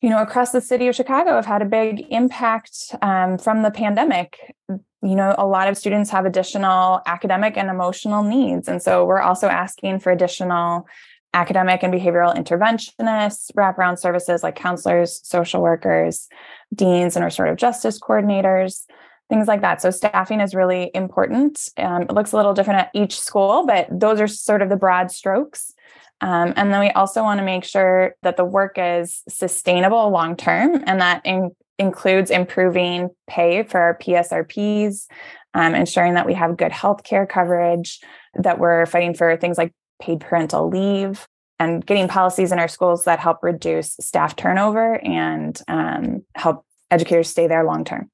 you 0.00 0.08
know, 0.08 0.22
across 0.22 0.52
the 0.52 0.60
city 0.60 0.86
of 0.86 0.94
Chicago 0.94 1.34
have 1.34 1.46
had 1.46 1.62
a 1.62 1.66
big 1.66 2.06
impact 2.10 2.94
um, 3.02 3.38
from 3.38 3.62
the 3.62 3.72
pandemic. 3.72 4.38
You 4.68 5.16
know, 5.16 5.34
a 5.36 5.46
lot 5.46 5.66
of 5.66 5.76
students 5.76 6.10
have 6.10 6.26
additional 6.26 7.02
academic 7.06 7.56
and 7.56 7.68
emotional 7.68 8.22
needs. 8.22 8.68
And 8.68 8.80
so 8.80 9.04
we're 9.04 9.20
also 9.20 9.48
asking 9.48 9.98
for 9.98 10.12
additional 10.12 10.86
academic 11.34 11.82
and 11.82 11.92
behavioral 11.92 12.36
interventionists, 12.36 13.50
wraparound 13.56 13.98
services 13.98 14.44
like 14.44 14.54
counselors, 14.54 15.20
social 15.24 15.60
workers, 15.60 16.28
deans, 16.72 17.16
and 17.16 17.24
restorative 17.24 17.56
justice 17.56 17.98
coordinators 17.98 18.84
things 19.32 19.48
like 19.48 19.62
that. 19.62 19.80
So 19.80 19.90
staffing 19.90 20.42
is 20.42 20.54
really 20.54 20.90
important. 20.92 21.70
Um, 21.78 22.02
it 22.02 22.12
looks 22.12 22.32
a 22.32 22.36
little 22.36 22.52
different 22.52 22.80
at 22.80 22.90
each 22.92 23.18
school, 23.18 23.64
but 23.66 23.88
those 23.90 24.20
are 24.20 24.26
sort 24.26 24.60
of 24.60 24.68
the 24.68 24.76
broad 24.76 25.10
strokes. 25.10 25.72
Um, 26.20 26.52
and 26.54 26.70
then 26.70 26.80
we 26.80 26.90
also 26.90 27.22
want 27.22 27.38
to 27.38 27.44
make 27.44 27.64
sure 27.64 28.14
that 28.22 28.36
the 28.36 28.44
work 28.44 28.74
is 28.76 29.22
sustainable 29.30 30.10
long 30.10 30.36
term, 30.36 30.84
and 30.86 31.00
that 31.00 31.22
in, 31.24 31.50
includes 31.78 32.30
improving 32.30 33.08
pay 33.26 33.62
for 33.62 33.80
our 33.80 33.96
PSRPs, 33.96 35.06
um, 35.54 35.74
ensuring 35.74 36.12
that 36.14 36.26
we 36.26 36.34
have 36.34 36.58
good 36.58 36.70
healthcare 36.70 37.26
coverage, 37.26 38.00
that 38.34 38.58
we're 38.58 38.84
fighting 38.84 39.14
for 39.14 39.34
things 39.38 39.56
like 39.56 39.72
paid 39.98 40.20
parental 40.20 40.68
leave, 40.68 41.26
and 41.58 41.84
getting 41.86 42.06
policies 42.06 42.52
in 42.52 42.58
our 42.58 42.68
schools 42.68 43.04
that 43.04 43.18
help 43.18 43.38
reduce 43.42 43.96
staff 43.98 44.36
turnover 44.36 45.02
and 45.02 45.58
um, 45.68 46.22
help 46.34 46.66
educators 46.90 47.30
stay 47.30 47.46
there 47.46 47.64
long 47.64 47.82
term. 47.82 48.11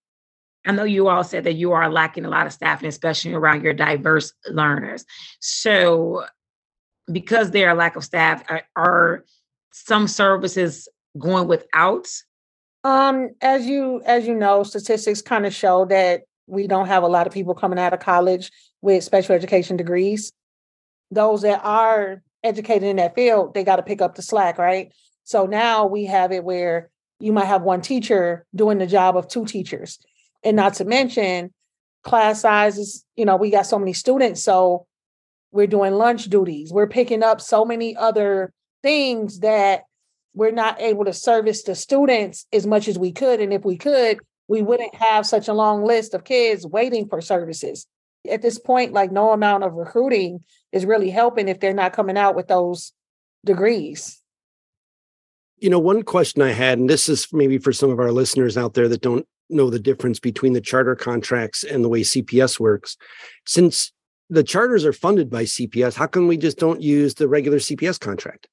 I 0.69 0.73
know 0.73 0.85
you 0.85 1.09
all 1.09 1.25
said 1.25 1.45
that 1.45 1.55
you 1.55 1.73
are 1.73 1.91
lacking 1.91 2.27
a 2.27 2.29
lot 2.29 2.47
of 2.47 2.53
staffing, 2.53 2.89
especially 2.91 3.33
around 3.33 3.65
your 3.65 3.73
diverse 3.73 4.35
learners. 4.51 5.07
So, 5.41 6.27
because 7.11 7.53
there 7.53 7.71
are 7.71 7.75
lack 7.75 7.97
of 7.97 8.05
staff, 8.05 8.45
are, 8.51 8.63
are 8.77 9.25
some 9.73 10.07
services 10.07 10.87
going 11.19 11.49
without? 11.49 12.07
Um, 12.85 13.31
as 13.41 13.67
you 13.67 14.03
as 14.05 14.27
you 14.27 14.35
know, 14.35 14.63
statistics 14.63 15.23
kind 15.23 15.47
of 15.47 15.55
show 15.55 15.87
that 15.87 16.25
we 16.47 16.67
don't 16.67 16.87
have 16.87 17.03
a 17.03 17.09
lot 17.09 17.27
of 17.27 17.33
people 17.33 17.55
coming 17.55 17.79
out 17.79 17.95
of 17.95 18.01
college 18.01 18.53
with 18.83 19.03
special 19.03 19.35
education 19.35 19.79
degrees. 19.79 20.33
Those 21.11 21.41
that 21.43 21.65
are 21.65 22.23
educated 22.45 22.85
in 22.85 22.97
that 22.97 23.15
field, 23.15 23.55
they 23.55 23.65
got 23.65 23.77
to 23.77 23.83
pick 23.83 24.03
up 24.03 24.17
the 24.17 24.23
slack, 24.23 24.59
right? 24.59 24.93
So 25.25 25.47
now 25.47 25.87
we 25.87 26.05
have 26.05 26.31
it 26.31 26.45
where 26.45 26.91
you 27.21 27.33
might 27.33 27.47
have 27.47 27.63
one 27.63 27.81
teacher 27.81 28.45
doing 28.55 28.77
the 28.77 28.87
job 28.87 29.17
of 29.17 29.29
two 29.29 29.47
teachers. 29.47 29.99
And 30.45 30.57
not 30.57 30.75
to 30.75 30.85
mention 30.85 31.53
class 32.05 32.41
sizes, 32.41 33.05
you 33.17 33.25
know, 33.25 33.37
we 33.37 33.51
got 33.51 33.67
so 33.67 33.79
many 33.79 33.93
students. 33.93 34.43
So 34.43 34.87
we're 35.51 35.67
doing 35.67 35.95
lunch 35.95 36.27
duties. 36.27 36.73
We're 36.73 36.89
picking 36.89 37.23
up 37.23 37.41
so 37.41 37.65
many 37.65 37.97
other 37.97 38.53
things 38.83 39.41
that 39.41 39.83
we're 40.35 40.51
not 40.51 40.81
able 40.81 41.05
to 41.05 41.13
service 41.13 41.63
the 41.65 41.75
students 41.75 42.47
as 42.53 42.67
much 42.67 42.87
as 42.87 42.99
we 42.99 43.13
could. 43.13 43.41
And 43.41 43.53
if 43.53 43.65
we 43.65 43.77
could, 43.77 44.21
we 44.47 44.63
wouldn't 44.63 44.95
have 44.95 45.27
such 45.27 45.49
a 45.49 45.53
long 45.53 45.85
list 45.85 46.15
of 46.15 46.25
kids 46.25 46.67
waiting 46.67 47.09
for 47.09 47.21
services. 47.21 47.87
At 48.31 48.43
this 48.43 48.59
point, 48.59 48.93
like 48.93 49.11
no 49.11 49.33
amount 49.33 49.65
of 49.65 49.75
recruiting 49.75 50.45
is 50.73 50.87
really 50.87 51.11
helping 51.11 51.49
if 51.49 51.61
they're 51.61 51.75
not 51.75 51.93
coming 51.93 52.17
out 52.17 52.37
with 52.37 52.49
those 52.49 52.93
degrees. 53.45 54.21
You 55.59 55.71
know, 55.71 55.79
one 55.79 56.03
question 56.03 56.43
I 56.43 56.53
had, 56.53 56.79
and 56.79 56.89
this 56.89 57.09
is 57.09 57.27
maybe 57.33 57.59
for 57.59 57.73
some 57.73 57.91
of 57.91 57.99
our 57.99 58.13
listeners 58.13 58.57
out 58.57 58.75
there 58.75 58.89
that 58.89 59.01
don't 59.01 59.27
know 59.49 59.71
the 59.71 59.79
difference 59.79 60.19
between 60.21 60.53
the 60.53 60.61
charter 60.61 60.95
contracts 60.95 61.65
and 61.65 61.85
the 61.85 61.89
way 61.89 62.03
CPS 62.03 62.61
works. 62.61 62.97
Since 63.47 63.93
the 64.31 64.43
charters 64.43 64.85
are 64.85 64.93
funded 64.93 65.31
by 65.31 65.45
CPS, 65.45 65.95
how 65.95 66.07
come 66.07 66.29
we 66.29 66.37
just 66.37 66.59
don't 66.59 66.83
use 66.83 67.15
the 67.15 67.29
regular 67.29 67.59
CPS 67.59 67.99
contract? 67.99 68.49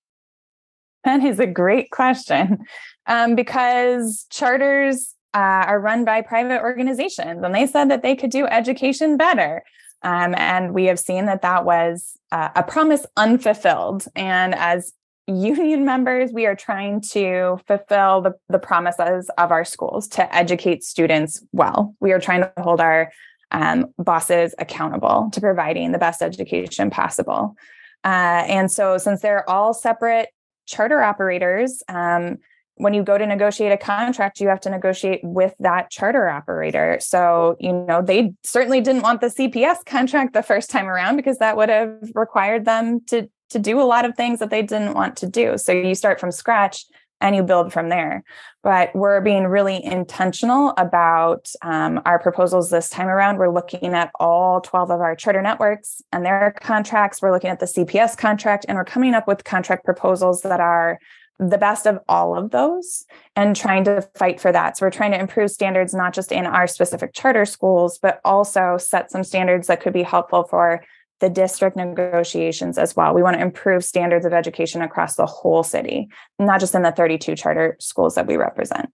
That 1.03 1.23
is 1.23 1.39
a 1.39 1.47
great 1.47 1.91
question. 1.91 2.65
Um, 3.07 3.35
because 3.35 4.25
charters 4.31 5.13
uh, 5.35 5.37
are 5.67 5.79
run 5.79 6.05
by 6.05 6.23
private 6.23 6.61
organizations, 6.61 7.43
and 7.43 7.53
they 7.53 7.67
said 7.67 7.91
that 7.91 8.01
they 8.01 8.15
could 8.15 8.31
do 8.31 8.47
education 8.47 9.15
better. 9.15 9.63
Um, 10.01 10.33
and 10.37 10.73
we 10.73 10.85
have 10.85 10.99
seen 10.99 11.25
that 11.25 11.41
that 11.43 11.65
was 11.65 12.17
uh, 12.31 12.49
a 12.55 12.63
promise 12.63 13.05
unfulfilled. 13.17 14.05
And 14.15 14.55
as 14.55 14.93
union 15.27 15.85
members, 15.85 16.31
we 16.31 16.45
are 16.45 16.55
trying 16.55 17.01
to 17.01 17.59
fulfill 17.67 18.21
the, 18.21 18.33
the 18.49 18.59
promises 18.59 19.29
of 19.37 19.51
our 19.51 19.65
schools 19.65 20.07
to 20.09 20.35
educate 20.35 20.83
students 20.83 21.43
well. 21.51 21.95
We 21.99 22.11
are 22.11 22.19
trying 22.19 22.41
to 22.41 22.51
hold 22.57 22.79
our 22.79 23.11
um, 23.51 23.87
bosses 23.97 24.53
accountable 24.59 25.29
to 25.33 25.41
providing 25.41 25.91
the 25.91 25.97
best 25.97 26.21
education 26.21 26.89
possible. 26.89 27.55
Uh, 28.03 28.43
and 28.47 28.71
so, 28.71 28.97
since 28.97 29.21
they're 29.21 29.49
all 29.49 29.73
separate 29.73 30.29
charter 30.67 31.01
operators, 31.01 31.81
um, 31.89 32.37
when 32.75 32.93
you 32.93 33.03
go 33.03 33.17
to 33.17 33.25
negotiate 33.25 33.71
a 33.71 33.77
contract, 33.77 34.41
you 34.41 34.49
have 34.49 34.59
to 34.61 34.69
negotiate 34.69 35.21
with 35.23 35.53
that 35.59 35.89
charter 35.89 36.27
operator. 36.27 36.97
So, 36.99 37.55
you 37.59 37.71
know, 37.71 38.01
they 38.01 38.33
certainly 38.43 38.81
didn't 38.81 39.01
want 39.01 39.21
the 39.21 39.27
CPS 39.27 39.77
contract 39.85 40.33
the 40.33 40.43
first 40.43 40.69
time 40.69 40.87
around 40.87 41.15
because 41.15 41.37
that 41.37 41.57
would 41.57 41.69
have 41.69 41.97
required 42.13 42.65
them 42.65 42.99
to 43.07 43.29
to 43.55 43.59
do 43.59 43.81
a 43.81 43.83
lot 43.83 44.03
of 44.03 44.17
things 44.17 44.39
that 44.39 44.49
they 44.49 44.61
didn't 44.61 44.95
want 44.95 45.15
to 45.17 45.27
do. 45.27 45.57
So 45.57 45.71
you 45.71 45.95
start 45.95 46.19
from 46.19 46.29
scratch 46.29 46.85
and 47.21 47.33
you 47.33 47.41
build 47.41 47.71
from 47.71 47.87
there. 47.87 48.21
But 48.63 48.93
we're 48.93 49.21
being 49.21 49.45
really 49.45 49.81
intentional 49.81 50.73
about 50.77 51.47
um, 51.61 52.01
our 52.05 52.19
proposals 52.19 52.69
this 52.69 52.89
time 52.89 53.07
around. 53.07 53.37
We're 53.37 53.53
looking 53.53 53.93
at 53.93 54.11
all 54.19 54.59
12 54.59 54.91
of 54.91 54.99
our 54.99 55.15
charter 55.15 55.41
networks 55.41 56.01
and 56.11 56.25
their 56.25 56.53
contracts. 56.59 57.21
We're 57.21 57.31
looking 57.31 57.49
at 57.49 57.61
the 57.61 57.65
CPS 57.65 58.17
contract 58.17 58.65
and 58.67 58.77
we're 58.77 58.83
coming 58.83 59.13
up 59.13 59.25
with 59.25 59.45
contract 59.45 59.85
proposals 59.85 60.41
that 60.41 60.59
are 60.59 60.99
the 61.39 61.57
best 61.57 61.85
of 61.85 61.99
all 62.09 62.37
of 62.37 62.51
those 62.51 63.05
and 63.37 63.55
trying 63.55 63.85
to 63.85 64.01
fight 64.15 64.41
for 64.41 64.51
that. 64.51 64.77
So 64.77 64.85
we're 64.85 64.91
trying 64.91 65.11
to 65.11 65.19
improve 65.19 65.51
standards, 65.51 65.93
not 65.93 66.13
just 66.13 66.33
in 66.33 66.45
our 66.45 66.67
specific 66.67 67.13
charter 67.13 67.45
schools, 67.45 67.99
but 68.01 68.19
also 68.25 68.77
set 68.77 69.11
some 69.11 69.23
standards 69.23 69.67
that 69.67 69.79
could 69.79 69.93
be 69.93 70.03
helpful 70.03 70.43
for 70.43 70.83
the 71.21 71.29
district 71.29 71.77
negotiations 71.77 72.77
as 72.77 72.95
well. 72.95 73.13
We 73.13 73.23
want 73.23 73.37
to 73.37 73.41
improve 73.41 73.83
standards 73.85 74.25
of 74.25 74.33
education 74.33 74.81
across 74.81 75.15
the 75.15 75.25
whole 75.25 75.63
city, 75.63 76.07
not 76.39 76.59
just 76.59 76.75
in 76.75 76.81
the 76.81 76.91
32 76.91 77.35
charter 77.35 77.77
schools 77.79 78.15
that 78.15 78.27
we 78.27 78.35
represent. 78.35 78.89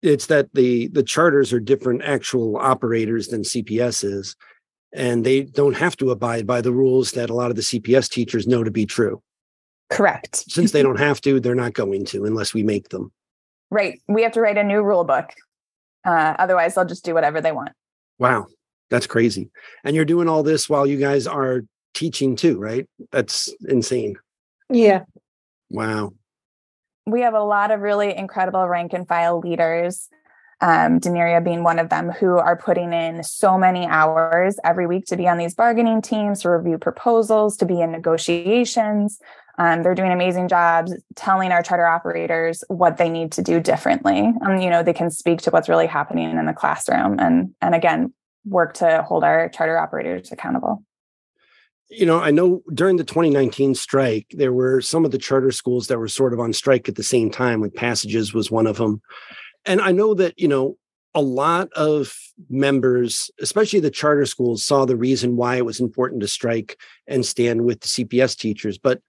It's 0.00 0.26
that 0.26 0.54
the 0.54 0.86
the 0.88 1.02
charters 1.02 1.52
are 1.52 1.58
different 1.58 2.02
actual 2.02 2.56
operators 2.56 3.28
than 3.28 3.42
CPS 3.42 4.04
is, 4.04 4.36
and 4.92 5.24
they 5.24 5.42
don't 5.42 5.76
have 5.76 5.96
to 5.96 6.10
abide 6.10 6.46
by 6.46 6.60
the 6.60 6.70
rules 6.72 7.12
that 7.12 7.30
a 7.30 7.34
lot 7.34 7.50
of 7.50 7.56
the 7.56 7.62
CPS 7.62 8.08
teachers 8.08 8.46
know 8.46 8.62
to 8.62 8.70
be 8.70 8.86
true. 8.86 9.20
Correct. 9.90 10.44
Since 10.48 10.70
they 10.70 10.82
don't 10.84 11.00
have 11.00 11.20
to, 11.22 11.40
they're 11.40 11.56
not 11.56 11.72
going 11.72 12.04
to 12.06 12.24
unless 12.24 12.54
we 12.54 12.62
make 12.62 12.90
them. 12.90 13.10
Right. 13.70 14.00
We 14.08 14.22
have 14.22 14.32
to 14.32 14.40
write 14.40 14.56
a 14.56 14.64
new 14.64 14.82
rule 14.82 15.04
book. 15.04 15.30
Uh, 16.06 16.34
otherwise, 16.38 16.74
they'll 16.74 16.84
just 16.84 17.04
do 17.04 17.12
whatever 17.12 17.40
they 17.40 17.52
want. 17.52 17.72
Wow. 18.18 18.46
That's 18.90 19.06
crazy. 19.06 19.50
And 19.84 19.94
you're 19.94 20.04
doing 20.04 20.28
all 20.28 20.42
this 20.42 20.68
while 20.68 20.86
you 20.86 20.98
guys 20.98 21.26
are 21.26 21.62
teaching 21.94 22.36
too, 22.36 22.58
right? 22.58 22.86
That's 23.10 23.54
insane. 23.68 24.16
Yeah. 24.70 25.04
Wow. 25.70 26.12
We 27.06 27.22
have 27.22 27.34
a 27.34 27.42
lot 27.42 27.70
of 27.70 27.80
really 27.80 28.16
incredible 28.16 28.66
rank 28.68 28.92
and 28.92 29.08
file 29.08 29.40
leaders, 29.40 30.08
um, 30.60 31.00
Deneria 31.00 31.42
being 31.42 31.62
one 31.62 31.78
of 31.78 31.88
them, 31.88 32.10
who 32.10 32.36
are 32.36 32.56
putting 32.56 32.92
in 32.92 33.22
so 33.22 33.56
many 33.56 33.86
hours 33.86 34.58
every 34.64 34.86
week 34.86 35.06
to 35.06 35.16
be 35.16 35.28
on 35.28 35.38
these 35.38 35.54
bargaining 35.54 36.02
teams, 36.02 36.42
to 36.42 36.50
review 36.50 36.78
proposals, 36.78 37.56
to 37.58 37.66
be 37.66 37.80
in 37.80 37.92
negotiations. 37.92 39.20
Um, 39.58 39.82
they're 39.82 39.94
doing 39.94 40.12
amazing 40.12 40.48
jobs 40.48 40.94
telling 41.16 41.50
our 41.50 41.62
charter 41.62 41.86
operators 41.86 42.62
what 42.68 42.96
they 42.96 43.08
need 43.08 43.32
to 43.32 43.42
do 43.42 43.58
differently. 43.58 44.32
Um, 44.42 44.60
you 44.60 44.70
know, 44.70 44.82
they 44.82 44.92
can 44.92 45.10
speak 45.10 45.40
to 45.42 45.50
what's 45.50 45.68
really 45.68 45.86
happening 45.86 46.30
in 46.30 46.46
the 46.46 46.52
classroom. 46.52 47.18
And 47.18 47.54
and 47.60 47.74
again, 47.74 48.12
work 48.48 48.74
to 48.74 49.02
hold 49.06 49.24
our 49.24 49.48
charter 49.48 49.78
operators 49.78 50.32
accountable. 50.32 50.84
You 51.90 52.04
know, 52.04 52.20
I 52.20 52.30
know 52.30 52.62
during 52.74 52.96
the 52.96 53.04
2019 53.04 53.74
strike, 53.74 54.26
there 54.30 54.52
were 54.52 54.80
some 54.80 55.04
of 55.04 55.10
the 55.10 55.18
charter 55.18 55.50
schools 55.50 55.86
that 55.86 55.98
were 55.98 56.08
sort 56.08 56.34
of 56.34 56.40
on 56.40 56.52
strike 56.52 56.88
at 56.88 56.96
the 56.96 57.02
same 57.02 57.30
time, 57.30 57.62
like 57.62 57.74
Passages 57.74 58.34
was 58.34 58.50
one 58.50 58.66
of 58.66 58.76
them. 58.76 59.00
And 59.64 59.80
I 59.80 59.92
know 59.92 60.14
that, 60.14 60.38
you 60.38 60.48
know, 60.48 60.76
a 61.14 61.22
lot 61.22 61.72
of 61.72 62.14
members, 62.50 63.30
especially 63.40 63.80
the 63.80 63.90
charter 63.90 64.26
schools, 64.26 64.64
saw 64.64 64.84
the 64.84 64.96
reason 64.96 65.36
why 65.36 65.56
it 65.56 65.64
was 65.64 65.80
important 65.80 66.20
to 66.20 66.28
strike 66.28 66.76
and 67.06 67.24
stand 67.24 67.64
with 67.64 67.80
the 67.80 67.88
CPS 67.88 68.36
teachers. 68.36 68.78
But 68.78 69.00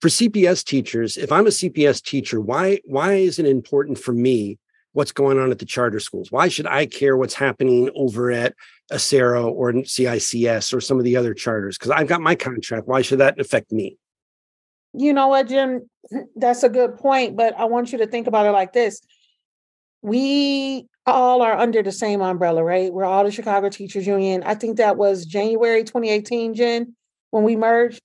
for 0.00 0.08
CPS 0.08 0.64
teachers, 0.64 1.16
if 1.16 1.30
I'm 1.30 1.46
a 1.46 1.50
CPS 1.50 2.02
teacher, 2.02 2.40
why 2.40 2.80
why 2.84 3.14
is 3.14 3.38
it 3.38 3.46
important 3.46 3.98
for 3.98 4.12
me 4.12 4.58
what's 4.92 5.12
going 5.12 5.38
on 5.38 5.50
at 5.50 5.58
the 5.58 5.64
charter 5.64 6.00
schools? 6.00 6.32
Why 6.32 6.48
should 6.48 6.66
I 6.66 6.86
care 6.86 7.16
what's 7.16 7.34
happening 7.34 7.90
over 7.94 8.30
at 8.30 8.54
Acero 8.92 9.50
or 9.50 9.72
CICS 9.72 10.72
or 10.72 10.80
some 10.80 10.98
of 10.98 11.04
the 11.04 11.16
other 11.16 11.34
charters? 11.34 11.78
Because 11.78 11.90
I've 11.90 12.08
got 12.08 12.20
my 12.20 12.34
contract. 12.34 12.86
Why 12.86 13.02
should 13.02 13.20
that 13.20 13.40
affect 13.40 13.72
me? 13.72 13.96
You 14.94 15.12
know 15.12 15.28
what, 15.28 15.48
Jim? 15.48 15.88
That's 16.36 16.62
a 16.62 16.68
good 16.68 16.96
point, 16.96 17.36
but 17.36 17.58
I 17.58 17.64
want 17.64 17.92
you 17.92 17.98
to 17.98 18.06
think 18.06 18.26
about 18.26 18.46
it 18.46 18.50
like 18.50 18.72
this. 18.72 19.00
We 20.02 20.86
all 21.06 21.42
are 21.42 21.56
under 21.56 21.82
the 21.82 21.92
same 21.92 22.20
umbrella, 22.20 22.62
right? 22.62 22.92
We're 22.92 23.04
all 23.04 23.24
the 23.24 23.30
Chicago 23.30 23.68
Teachers 23.68 24.06
Union. 24.06 24.42
I 24.44 24.54
think 24.54 24.76
that 24.76 24.96
was 24.96 25.26
January 25.26 25.84
2018, 25.84 26.54
Jen, 26.54 26.94
when 27.30 27.44
we 27.44 27.56
merged. 27.56 28.00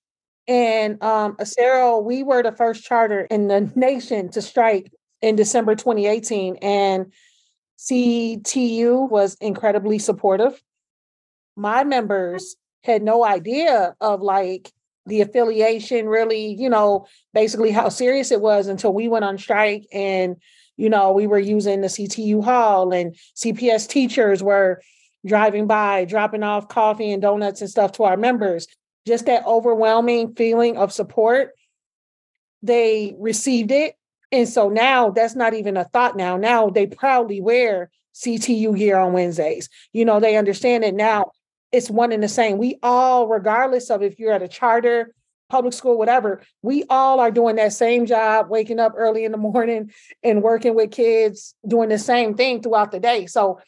And 0.48 1.02
um, 1.04 1.36
Acero, 1.36 2.02
we 2.04 2.24
were 2.24 2.42
the 2.42 2.52
first 2.52 2.84
charter 2.84 3.22
in 3.22 3.48
the 3.48 3.72
nation 3.76 4.30
to 4.30 4.42
strike 4.42 4.92
in 5.22 5.36
December 5.36 5.76
2018. 5.76 6.58
And 6.62 7.12
CTU 7.78 9.10
was 9.10 9.36
incredibly 9.36 10.00
supportive. 10.00 10.62
My 11.58 11.84
members 11.84 12.56
had 12.84 13.02
no 13.02 13.26
idea 13.26 13.96
of 14.00 14.22
like 14.22 14.72
the 15.06 15.22
affiliation, 15.22 16.08
really, 16.08 16.54
you 16.54 16.70
know, 16.70 17.08
basically 17.34 17.72
how 17.72 17.90
serious 17.90 18.32
it 18.32 18.42
was 18.42 18.68
until 18.68 18.94
we 18.94 19.08
went 19.08 19.26
on 19.26 19.38
strike 19.38 19.86
and, 19.92 20.38
you 20.78 20.90
know, 20.90 21.12
we 21.12 21.28
were 21.28 21.40
using 21.40 21.82
the 21.82 21.88
CTU 21.88 22.44
hall 22.44 22.94
and 22.94 23.16
CPS 23.36 23.90
teachers 23.90 24.44
were 24.44 24.82
driving 25.26 25.68
by, 25.68 26.06
dropping 26.06 26.44
off 26.44 26.70
coffee 26.70 27.12
and 27.12 27.22
donuts 27.22 27.62
and 27.62 27.70
stuff 27.70 27.92
to 27.94 28.04
our 28.04 28.18
members. 28.18 28.68
Just 29.06 29.26
that 29.26 29.46
overwhelming 29.46 30.36
feeling 30.36 30.78
of 30.78 30.94
support. 30.94 31.52
They 32.62 33.16
received 33.18 33.72
it 33.72 33.96
and 34.32 34.48
so 34.48 34.70
now 34.70 35.10
that's 35.10 35.36
not 35.36 35.54
even 35.54 35.78
a 35.78 35.86
thought 35.86 36.18
now. 36.18 36.38
Now 36.38 36.70
they 36.70 36.86
proudly 36.86 37.42
wear 37.42 37.90
CTU 38.14 38.76
gear 38.78 38.98
on 38.98 39.14
Wednesdays. 39.14 39.70
You 39.94 40.06
know, 40.06 40.20
they 40.20 40.36
understand 40.36 40.84
it 40.84 40.96
now. 40.96 41.32
It's 41.72 41.90
one 41.90 42.12
and 42.12 42.24
the 42.24 42.28
same. 42.28 42.58
We 42.58 42.80
all, 42.82 43.28
regardless 43.28 43.90
of 43.90 44.02
if 44.02 44.20
you're 44.20 44.32
at 44.32 44.42
a 44.42 44.48
charter, 44.48 45.14
public 45.50 45.74
school, 45.74 45.98
whatever, 45.98 46.42
we 46.62 46.84
all 46.90 47.20
are 47.20 47.32
doing 47.32 47.56
that 47.58 47.74
same 47.74 48.06
job, 48.06 48.50
waking 48.50 48.80
up 48.80 48.94
early 48.96 49.26
in 49.26 49.32
the 49.32 49.38
morning 49.38 49.92
and 50.24 50.44
working 50.44 50.76
with 50.76 50.92
kids, 50.92 51.56
doing 51.68 51.90
the 51.90 51.98
same 51.98 52.36
thing 52.36 52.62
throughout 52.62 52.92
the 52.92 53.00
day. 53.00 53.26
So, 53.26 53.60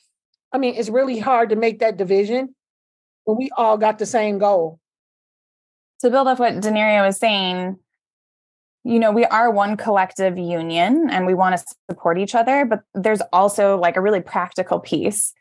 I 0.51 0.57
mean, 0.57 0.75
it's 0.75 0.89
really 0.89 1.19
hard 1.19 1.49
to 1.49 1.55
make 1.55 1.79
that 1.79 1.97
division 1.97 2.55
when 3.25 3.37
we 3.37 3.49
all 3.55 3.77
got 3.77 3.99
the 3.99 4.05
same 4.05 4.39
goal. 4.39 4.79
To 6.01 6.09
build 6.09 6.27
off 6.27 6.39
what 6.39 6.53
Deneria 6.55 7.05
was 7.05 7.17
saying, 7.17 7.77
you 8.83 8.99
know, 8.99 9.11
we 9.11 9.25
are 9.25 9.51
one 9.51 9.75
collective 9.75 10.37
union 10.37 11.09
and 11.09 11.25
we 11.25 11.33
want 11.33 11.57
to 11.57 11.75
support 11.89 12.17
each 12.17 12.33
other, 12.33 12.65
but 12.65 12.81
there's 12.95 13.21
also 13.33 13.77
like 13.77 13.97
a 13.97 14.01
really 14.01 14.21
practical 14.21 14.79
piece. 14.79 15.33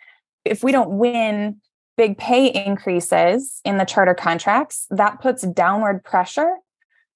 If 0.44 0.64
we 0.64 0.72
don't 0.72 0.98
win 0.98 1.60
big 1.98 2.16
pay 2.16 2.46
increases 2.46 3.60
in 3.64 3.76
the 3.76 3.84
charter 3.84 4.14
contracts, 4.14 4.86
that 4.88 5.20
puts 5.20 5.42
downward 5.42 6.02
pressure 6.04 6.54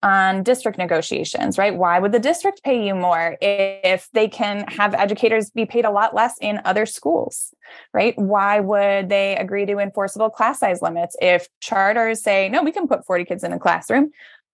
on 0.03 0.43
district 0.43 0.77
negotiations, 0.77 1.57
right? 1.57 1.77
Why 1.77 2.01
would 2.01 2.11
the 2.11 2.19
district 2.19 2.65
pay 2.65 2.85
you 2.85 2.97
more 2.97 3.37
if 3.41 4.09
they 4.13 4.27
can 4.27 4.65
have 4.67 4.95
educators 4.95 5.51
be 5.51 5.65
paid 5.65 5.85
a 5.85 5.93
lot 5.93 6.13
less 6.13 6.37
in 6.41 6.61
other 6.65 6.87
schools, 6.87 7.55
right? 7.95 8.19
Why 8.19 8.59
would 8.59 9.09
they 9.09 9.37
agree 9.37 9.65
to 9.67 9.79
enforceable 9.79 10.29
class 10.29 10.59
size 10.59 10.83
limits 10.83 11.15
if 11.23 11.47
charters 11.61 12.21
say, 12.21 12.49
no, 12.49 12.65
we 12.65 12.73
can 12.73 12.89
put 12.89 13.07
40 13.07 13.25
kids 13.25 13.45
in 13.45 13.53
a 13.53 13.61
classroom, 13.61 14.11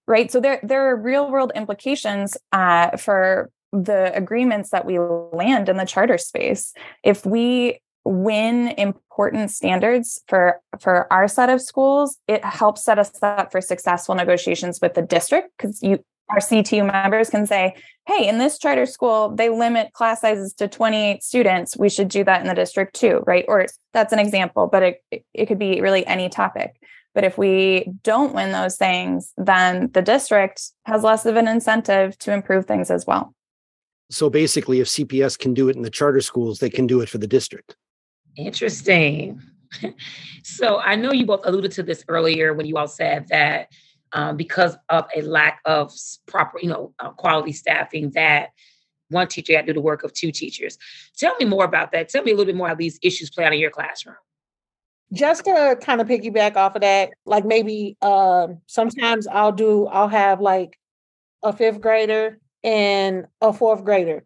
right? 0.07 0.31
So 0.31 0.39
there, 0.39 0.61
there 0.63 0.91
are 0.91 0.97
real 0.97 1.31
world 1.31 1.53
implications 1.55 2.37
uh, 2.53 2.99
for 2.99 3.51
the 3.73 4.15
agreements 4.15 4.71
that 4.71 4.85
we 4.85 4.99
land 4.99 5.71
in 5.71 5.79
the 5.79 5.87
charter 5.87 6.19
space. 6.19 6.75
If 7.03 7.25
we 7.25 7.81
win 8.09 8.69
important 8.79 9.51
standards 9.51 10.23
for 10.29 10.61
for 10.81 11.13
our 11.13 11.29
set 11.29 11.51
of 11.51 11.61
schools, 11.61 12.19
it 12.27 12.45
helps 12.45 12.85
set 12.85 12.99
us 12.99 13.13
up 13.23 13.53
for 13.53 13.61
successful 13.61 14.15
negotiations 14.15 14.81
with 14.81 14.95
the 14.95 15.03
district 15.03 15.51
because 15.57 15.83
you 15.83 16.03
our 16.31 16.39
CTU 16.39 16.91
members 16.91 17.31
can 17.31 17.47
say, 17.47 17.75
hey, 18.07 18.29
in 18.29 18.37
this 18.37 18.59
charter 18.59 18.85
school, 18.85 19.31
they 19.31 19.49
limit 19.49 19.95
class 19.95 20.21
sizes 20.21 20.53
to 20.55 20.69
28 20.69 21.23
students. 21.23 21.75
We 21.77 21.89
should 21.89 22.09
do 22.09 22.23
that 22.25 22.43
in 22.43 22.47
the 22.47 22.55
district 22.55 22.95
too, 22.95 23.23
right? 23.27 23.47
Or 23.49 23.65
that's 23.95 24.13
an 24.13 24.19
example, 24.19 24.67
but 24.67 24.83
it, 24.83 25.25
it 25.33 25.47
could 25.47 25.59
be 25.59 25.81
really 25.81 26.07
any 26.07 26.29
topic. 26.29 26.75
But 27.15 27.25
if 27.25 27.39
we 27.39 27.91
don't 28.05 28.35
win 28.35 28.53
those 28.53 28.77
things, 28.77 29.33
then 29.39 29.91
the 29.93 30.03
district 30.03 30.71
has 30.85 31.03
less 31.03 31.25
of 31.25 31.37
an 31.37 31.49
incentive 31.49 32.19
to 32.19 32.33
improve 32.33 32.67
things 32.67 32.91
as 32.91 33.07
well. 33.07 33.35
So 34.11 34.31
basically, 34.31 34.81
if 34.81 34.87
CPS 34.89 35.39
can 35.39 35.55
do 35.55 35.69
it 35.69 35.77
in 35.77 35.83
the 35.83 35.91
charter 35.91 36.21
schools, 36.21 36.59
they 36.59 36.71
can 36.71 36.87
do 36.87 37.01
it 37.01 37.09
for 37.09 37.19
the 37.19 37.27
district. 37.27 37.77
Interesting. 38.39 39.43
so 40.43 40.79
I 40.79 40.97
know 40.97 41.13
you 41.13 41.27
both 41.27 41.43
alluded 41.45 41.73
to 41.73 41.83
this 41.83 42.05
earlier 42.09 42.55
when 42.55 42.67
you 42.67 42.77
all 42.79 42.89
said 42.89 43.29
that 43.29 43.69
um, 44.13 44.37
because 44.37 44.77
of 44.89 45.07
a 45.15 45.23
lack 45.23 45.61
of 45.67 45.93
proper, 46.27 46.59
you 46.61 46.69
know, 46.69 46.95
uh, 47.01 47.11
quality 47.11 47.53
staffing, 47.53 48.11
that 48.13 48.51
one 49.11 49.29
teacher 49.29 49.55
had 49.55 49.67
to 49.67 49.73
do 49.73 49.75
the 49.75 49.83
work 49.83 50.05
of 50.05 50.13
two 50.15 50.33
teachers. 50.33 50.79
Tell 51.17 51.35
me 51.39 51.45
more 51.47 51.65
about 51.65 51.93
that. 51.93 52.09
Tell 52.09 52.23
me 52.23 52.31
a 52.31 52.35
little 52.35 52.47
bit 52.47 52.57
more 52.57 52.69
how 52.69 52.75
these 52.75 52.99
issues 53.03 53.29
play 53.29 53.45
out 53.45 53.53
in 53.53 53.59
your 53.59 53.71
classroom 53.71 54.17
just 55.13 55.45
to 55.45 55.79
kind 55.81 56.01
of 56.01 56.07
piggyback 56.07 56.57
off 56.57 56.75
of 56.75 56.83
that, 56.83 57.11
like 57.25 57.45
maybe 57.45 57.97
uh, 58.03 58.49
sometimes 58.67 59.27
I'll 59.27 59.53
do, 59.53 59.87
I'll 59.87 60.09
have 60.09 60.41
like 60.41 60.79
a 61.43 61.53
fifth 61.53 61.81
grader 61.81 62.39
and 62.63 63.27
a 63.41 63.53
fourth 63.53 63.85
grader 63.85 64.25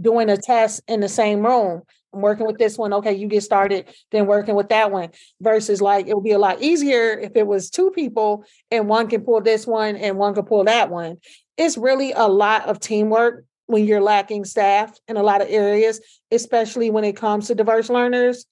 doing 0.00 0.30
a 0.30 0.36
test 0.36 0.82
in 0.86 1.00
the 1.00 1.08
same 1.08 1.44
room. 1.44 1.82
I'm 2.12 2.20
working 2.20 2.46
with 2.46 2.58
this 2.58 2.76
one. 2.76 2.92
Okay, 2.92 3.14
you 3.14 3.28
get 3.28 3.42
started, 3.42 3.86
then 4.10 4.26
working 4.26 4.54
with 4.54 4.68
that 4.70 4.90
one. 4.90 5.10
Versus 5.40 5.80
like 5.80 6.06
it 6.06 6.14
would 6.14 6.24
be 6.24 6.32
a 6.32 6.38
lot 6.38 6.60
easier 6.60 7.18
if 7.18 7.32
it 7.36 7.46
was 7.46 7.70
two 7.70 7.90
people 7.90 8.44
and 8.70 8.88
one 8.88 9.08
can 9.08 9.22
pull 9.22 9.40
this 9.40 9.66
one 9.66 9.96
and 9.96 10.18
one 10.18 10.34
can 10.34 10.44
pull 10.44 10.64
that 10.64 10.90
one. 10.90 11.18
It's 11.56 11.78
really 11.78 12.12
a 12.12 12.26
lot 12.26 12.66
of 12.66 12.80
teamwork 12.80 13.44
when 13.66 13.86
you're 13.86 14.00
lacking 14.00 14.44
staff 14.44 14.98
in 15.06 15.16
a 15.16 15.22
lot 15.22 15.42
of 15.42 15.48
areas, 15.48 16.00
especially 16.32 16.90
when 16.90 17.04
it 17.04 17.16
comes 17.16 17.46
to 17.46 17.54
diverse 17.54 17.88
learners. 17.88 18.46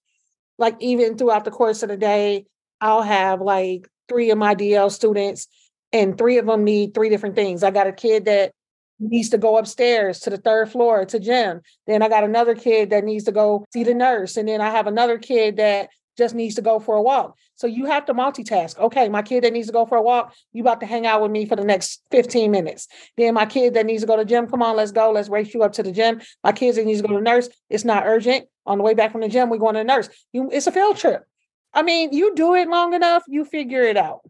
Like 0.58 0.76
even 0.80 1.16
throughout 1.16 1.44
the 1.44 1.50
course 1.50 1.82
of 1.82 1.88
the 1.88 1.96
day, 1.96 2.46
I'll 2.80 3.02
have 3.02 3.40
like 3.40 3.88
three 4.08 4.30
of 4.30 4.38
my 4.38 4.54
DL 4.54 4.90
students, 4.90 5.48
and 5.92 6.16
three 6.16 6.38
of 6.38 6.46
them 6.46 6.64
need 6.64 6.94
three 6.94 7.08
different 7.08 7.34
things. 7.34 7.62
I 7.62 7.70
got 7.70 7.86
a 7.86 7.92
kid 7.92 8.26
that 8.26 8.52
needs 9.00 9.30
to 9.30 9.38
go 9.38 9.58
upstairs 9.58 10.20
to 10.20 10.30
the 10.30 10.36
third 10.36 10.70
floor 10.70 11.04
to 11.04 11.20
gym. 11.20 11.60
Then 11.86 12.02
I 12.02 12.08
got 12.08 12.24
another 12.24 12.54
kid 12.54 12.90
that 12.90 13.04
needs 13.04 13.24
to 13.24 13.32
go 13.32 13.64
see 13.72 13.84
the 13.84 13.94
nurse. 13.94 14.36
And 14.36 14.48
then 14.48 14.60
I 14.60 14.70
have 14.70 14.86
another 14.86 15.18
kid 15.18 15.56
that 15.56 15.90
just 16.16 16.34
needs 16.34 16.56
to 16.56 16.62
go 16.62 16.80
for 16.80 16.96
a 16.96 17.02
walk. 17.02 17.36
So 17.54 17.66
you 17.66 17.86
have 17.86 18.04
to 18.06 18.14
multitask. 18.14 18.78
Okay, 18.78 19.08
my 19.08 19.22
kid 19.22 19.44
that 19.44 19.52
needs 19.52 19.68
to 19.68 19.72
go 19.72 19.86
for 19.86 19.96
a 19.96 20.02
walk, 20.02 20.34
you 20.52 20.62
about 20.62 20.80
to 20.80 20.86
hang 20.86 21.06
out 21.06 21.22
with 21.22 21.30
me 21.30 21.46
for 21.46 21.56
the 21.56 21.64
next 21.64 22.02
15 22.10 22.50
minutes. 22.50 22.88
Then 23.16 23.34
my 23.34 23.46
kid 23.46 23.74
that 23.74 23.86
needs 23.86 24.02
to 24.02 24.06
go 24.06 24.16
to 24.16 24.24
gym, 24.24 24.48
come 24.48 24.62
on, 24.62 24.76
let's 24.76 24.92
go. 24.92 25.12
Let's 25.12 25.28
race 25.28 25.54
you 25.54 25.62
up 25.62 25.72
to 25.74 25.82
the 25.82 25.92
gym. 25.92 26.20
My 26.44 26.52
kids 26.52 26.76
that 26.76 26.84
needs 26.84 27.00
to 27.00 27.08
go 27.08 27.16
to 27.16 27.22
nurse, 27.22 27.48
it's 27.70 27.84
not 27.84 28.04
urgent. 28.06 28.46
On 28.66 28.78
the 28.78 28.84
way 28.84 28.94
back 28.94 29.12
from 29.12 29.22
the 29.22 29.28
gym, 29.28 29.48
we're 29.48 29.58
going 29.58 29.76
to 29.76 29.84
nurse. 29.84 30.08
You, 30.32 30.50
it's 30.52 30.66
a 30.66 30.72
field 30.72 30.98
trip. 30.98 31.24
I 31.72 31.82
mean, 31.82 32.12
you 32.12 32.34
do 32.34 32.54
it 32.54 32.68
long 32.68 32.94
enough, 32.94 33.22
you 33.28 33.44
figure 33.44 33.82
it 33.82 33.96
out. 33.96 34.20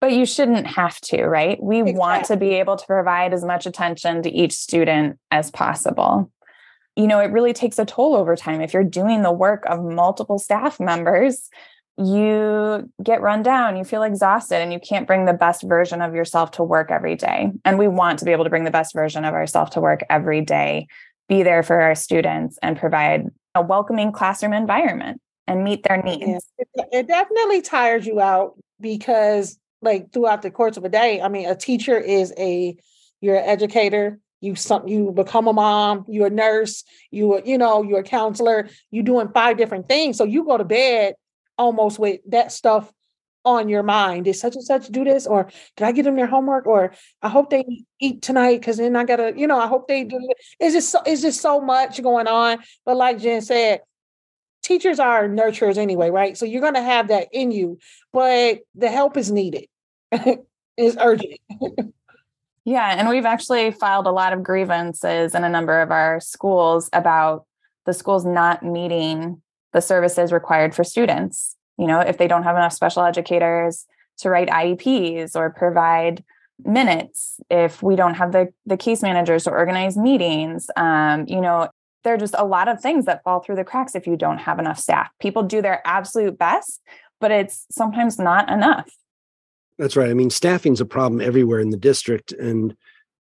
But 0.00 0.12
you 0.12 0.24
shouldn't 0.24 0.66
have 0.66 1.00
to, 1.02 1.24
right? 1.26 1.62
We 1.62 1.80
exactly. 1.80 1.98
want 1.98 2.24
to 2.26 2.36
be 2.36 2.54
able 2.54 2.76
to 2.76 2.86
provide 2.86 3.34
as 3.34 3.44
much 3.44 3.66
attention 3.66 4.22
to 4.22 4.30
each 4.30 4.52
student 4.52 5.18
as 5.30 5.50
possible. 5.50 6.32
You 6.96 7.06
know, 7.06 7.20
it 7.20 7.30
really 7.30 7.52
takes 7.52 7.78
a 7.78 7.84
toll 7.84 8.16
over 8.16 8.34
time. 8.34 8.60
If 8.62 8.72
you're 8.72 8.82
doing 8.82 9.22
the 9.22 9.32
work 9.32 9.64
of 9.66 9.82
multiple 9.82 10.38
staff 10.38 10.80
members, 10.80 11.50
you 11.98 12.90
get 13.02 13.20
run 13.20 13.42
down, 13.42 13.76
you 13.76 13.84
feel 13.84 14.02
exhausted, 14.02 14.56
and 14.56 14.72
you 14.72 14.80
can't 14.80 15.06
bring 15.06 15.26
the 15.26 15.34
best 15.34 15.62
version 15.62 16.00
of 16.00 16.14
yourself 16.14 16.50
to 16.52 16.62
work 16.62 16.90
every 16.90 17.14
day. 17.14 17.50
And 17.64 17.78
we 17.78 17.88
want 17.88 18.18
to 18.20 18.24
be 18.24 18.32
able 18.32 18.44
to 18.44 18.50
bring 18.50 18.64
the 18.64 18.70
best 18.70 18.94
version 18.94 19.24
of 19.24 19.34
ourselves 19.34 19.72
to 19.72 19.80
work 19.80 20.00
every 20.08 20.40
day, 20.40 20.86
be 21.28 21.42
there 21.42 21.62
for 21.62 21.80
our 21.80 21.94
students, 21.94 22.58
and 22.62 22.78
provide 22.78 23.26
a 23.54 23.60
welcoming 23.60 24.12
classroom 24.12 24.54
environment 24.54 25.20
and 25.46 25.62
meet 25.62 25.82
their 25.82 26.02
needs. 26.02 26.46
It 26.74 27.06
definitely 27.06 27.60
tires 27.60 28.06
you 28.06 28.20
out 28.20 28.54
because 28.80 29.58
like 29.82 30.12
throughout 30.12 30.42
the 30.42 30.50
course 30.50 30.76
of 30.76 30.84
a 30.84 30.88
day. 30.88 31.20
I 31.20 31.28
mean, 31.28 31.48
a 31.48 31.56
teacher 31.56 31.98
is 31.98 32.32
a 32.38 32.76
you're 33.20 33.36
an 33.36 33.44
educator. 33.48 34.18
You 34.40 34.54
some 34.54 34.88
you 34.88 35.12
become 35.12 35.48
a 35.48 35.52
mom. 35.52 36.04
You're 36.08 36.28
a 36.28 36.30
nurse. 36.30 36.84
You 37.10 37.42
you 37.44 37.58
know 37.58 37.82
you're 37.82 38.00
a 38.00 38.04
counselor. 38.04 38.68
You're 38.90 39.04
doing 39.04 39.28
five 39.32 39.56
different 39.56 39.88
things. 39.88 40.16
So 40.16 40.24
you 40.24 40.44
go 40.44 40.56
to 40.56 40.64
bed 40.64 41.14
almost 41.58 41.98
with 41.98 42.20
that 42.28 42.52
stuff 42.52 42.90
on 43.44 43.68
your 43.68 43.82
mind. 43.82 44.24
Did 44.24 44.36
such 44.36 44.54
and 44.54 44.64
such 44.64 44.88
do 44.88 45.04
this, 45.04 45.26
or 45.26 45.50
did 45.76 45.84
I 45.84 45.92
get 45.92 46.04
them 46.04 46.16
their 46.16 46.26
homework, 46.26 46.66
or 46.66 46.92
I 47.22 47.28
hope 47.28 47.50
they 47.50 47.64
eat 48.00 48.22
tonight 48.22 48.60
because 48.60 48.78
then 48.78 48.96
I 48.96 49.04
gotta 49.04 49.32
you 49.36 49.46
know 49.46 49.58
I 49.58 49.66
hope 49.66 49.88
they 49.88 50.04
do. 50.04 50.18
It's 50.58 50.74
just 50.74 50.90
so, 50.90 51.00
it's 51.04 51.22
just 51.22 51.40
so 51.40 51.60
much 51.60 52.02
going 52.02 52.26
on. 52.26 52.58
But 52.84 52.96
like 52.96 53.18
Jen 53.18 53.42
said, 53.42 53.80
teachers 54.70 55.00
are 55.00 55.28
nurturers 55.28 55.76
anyway, 55.76 56.10
right? 56.10 56.38
So 56.38 56.46
you're 56.46 56.60
going 56.60 56.74
to 56.74 56.82
have 56.82 57.08
that 57.08 57.26
in 57.32 57.50
you, 57.50 57.80
but 58.12 58.60
the 58.76 58.88
help 58.88 59.16
is 59.16 59.28
needed. 59.28 59.66
is 60.76 60.96
urgent. 61.00 61.40
yeah, 62.64 62.94
and 62.96 63.08
we've 63.08 63.24
actually 63.24 63.72
filed 63.72 64.06
a 64.06 64.12
lot 64.12 64.32
of 64.32 64.44
grievances 64.44 65.34
in 65.34 65.42
a 65.42 65.48
number 65.48 65.80
of 65.80 65.90
our 65.90 66.20
schools 66.20 66.88
about 66.92 67.46
the 67.84 67.92
schools 67.92 68.24
not 68.24 68.62
meeting 68.62 69.42
the 69.72 69.80
services 69.80 70.30
required 70.30 70.72
for 70.72 70.84
students. 70.84 71.56
You 71.76 71.88
know, 71.88 71.98
if 71.98 72.18
they 72.18 72.28
don't 72.28 72.44
have 72.44 72.54
enough 72.54 72.72
special 72.72 73.02
educators 73.02 73.86
to 74.18 74.30
write 74.30 74.48
IEPs 74.48 75.34
or 75.34 75.50
provide 75.50 76.22
minutes, 76.64 77.40
if 77.50 77.82
we 77.82 77.96
don't 77.96 78.14
have 78.14 78.30
the 78.30 78.52
the 78.66 78.76
case 78.76 79.02
managers 79.02 79.44
to 79.44 79.50
organize 79.50 79.96
meetings, 79.96 80.70
um, 80.76 81.24
you 81.26 81.40
know, 81.40 81.70
there 82.04 82.14
are 82.14 82.18
just 82.18 82.34
a 82.38 82.44
lot 82.44 82.68
of 82.68 82.80
things 82.80 83.04
that 83.04 83.22
fall 83.22 83.40
through 83.40 83.56
the 83.56 83.64
cracks 83.64 83.94
if 83.94 84.06
you 84.06 84.16
don't 84.16 84.38
have 84.38 84.58
enough 84.58 84.78
staff. 84.78 85.10
People 85.20 85.42
do 85.42 85.60
their 85.60 85.86
absolute 85.86 86.38
best, 86.38 86.80
but 87.20 87.30
it's 87.30 87.66
sometimes 87.70 88.18
not 88.18 88.50
enough. 88.50 88.90
That's 89.78 89.96
right. 89.96 90.10
I 90.10 90.14
mean, 90.14 90.30
staffing's 90.30 90.80
a 90.80 90.86
problem 90.86 91.20
everywhere 91.20 91.60
in 91.60 91.70
the 91.70 91.76
district. 91.76 92.32
And, 92.32 92.76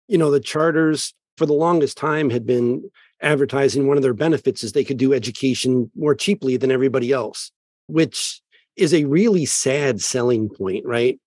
you 0.08 0.18
know, 0.18 0.30
the 0.30 0.40
charters 0.40 1.14
for 1.36 1.46
the 1.46 1.54
longest 1.54 1.96
time 1.96 2.30
had 2.30 2.46
been 2.46 2.90
advertising 3.22 3.86
one 3.86 3.96
of 3.96 4.02
their 4.02 4.14
benefits 4.14 4.62
is 4.62 4.72
they 4.72 4.84
could 4.84 4.96
do 4.96 5.14
education 5.14 5.90
more 5.94 6.14
cheaply 6.14 6.56
than 6.56 6.70
everybody 6.70 7.12
else, 7.12 7.52
which 7.86 8.42
is 8.76 8.92
a 8.92 9.04
really 9.04 9.46
sad 9.46 10.00
selling 10.00 10.48
point, 10.48 10.84
right? 10.84 11.18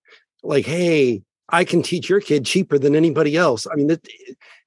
Like, 0.44 0.66
hey, 0.66 1.24
I 1.50 1.64
can 1.64 1.82
teach 1.82 2.10
your 2.10 2.20
kid 2.20 2.46
cheaper 2.46 2.78
than 2.78 2.96
anybody 2.96 3.38
else. 3.38 3.66
I 3.72 3.76
mean, 3.76 3.88
that 3.88 4.08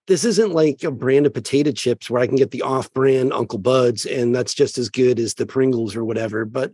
this 0.09 0.25
isn't 0.25 0.53
like 0.53 0.83
a 0.83 0.91
brand 0.91 1.27
of 1.27 1.35
potato 1.35 1.71
chips 1.71 2.11
where 2.11 2.21
I 2.21 2.27
can 2.27 2.37
get 2.37 2.51
the 2.51 2.63
off-brand 2.63 3.33
Uncle 3.33 3.59
Bud's 3.59 4.07
and 4.07 4.35
that's 4.35 4.55
just 4.55 4.79
as 4.79 4.89
good 4.89 5.21
as 5.21 5.35
the 5.35 5.47
Pringles 5.47 5.95
or 5.95 6.05
whatever. 6.05 6.45
But 6.45 6.73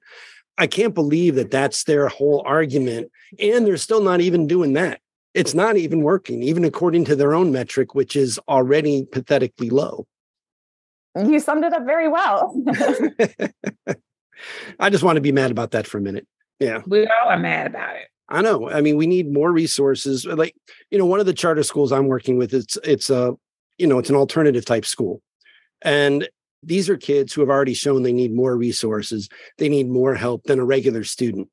I 0.57 0.69
can't 0.69 0.95
believe 0.95 1.35
that 1.35 1.51
that's 1.51 1.85
their 1.85 2.09
whole 2.09 2.43
argument, 2.47 3.11
and 3.41 3.67
they're 3.67 3.77
still 3.77 4.03
not 4.03 4.21
even 4.21 4.47
doing 4.47 4.75
that. 4.75 5.01
It's 5.35 5.53
not 5.53 5.77
even 5.77 6.03
working, 6.03 6.45
even 6.45 6.65
according 6.65 7.07
to 7.07 7.17
their 7.17 7.35
own 7.35 7.51
metric, 7.51 7.93
which 7.95 8.15
is 8.15 8.39
already 8.49 9.05
pathetically 9.05 9.69
low. 9.69 10.07
You 11.17 11.41
summed 11.41 11.65
it 11.65 11.73
up 11.73 11.85
very 11.85 12.09
well. 12.09 12.55
I 14.79 14.91
just 14.91 15.03
want 15.03 15.17
to 15.17 15.21
be 15.21 15.33
mad 15.33 15.51
about 15.51 15.73
that 15.73 15.89
for 15.89 15.99
a 15.99 16.01
minute. 16.01 16.27
Yeah. 16.61 16.83
We 16.87 17.07
all 17.07 17.29
are 17.31 17.39
mad 17.39 17.67
about 17.67 17.97
it. 17.97 18.09
I 18.35 18.43
know. 18.43 18.69
I 18.69 18.81
mean, 18.81 18.97
we 18.97 19.07
need 19.07 19.33
more 19.33 19.53
resources. 19.53 20.27
Uh, 20.27 20.35
like, 20.35 20.57
you 20.91 20.99
know, 20.99 21.07
one 21.07 21.21
of 21.21 21.27
the 21.27 21.33
charter 21.33 21.63
schools 21.63 21.93
I'm 21.93 22.09
working 22.09 22.37
with, 22.37 22.53
it's 22.53 22.77
it's 22.83 23.09
a, 23.09 23.33
you 23.79 23.87
know, 23.87 24.01
it's 24.01 24.11
an 24.11 24.17
alternative 24.17 24.65
type 24.65 24.85
school. 24.85 25.23
And 25.83 26.29
these 26.61 26.91
are 26.91 26.97
kids 26.97 27.33
who 27.33 27.43
have 27.43 27.51
already 27.51 27.75
shown 27.75 28.03
they 28.03 28.13
need 28.13 28.35
more 28.35 28.57
resources, 28.57 29.29
they 29.59 29.69
need 29.69 29.89
more 29.89 30.17
help 30.17 30.43
than 30.45 30.59
a 30.59 30.65
regular 30.65 31.05
student. 31.05 31.49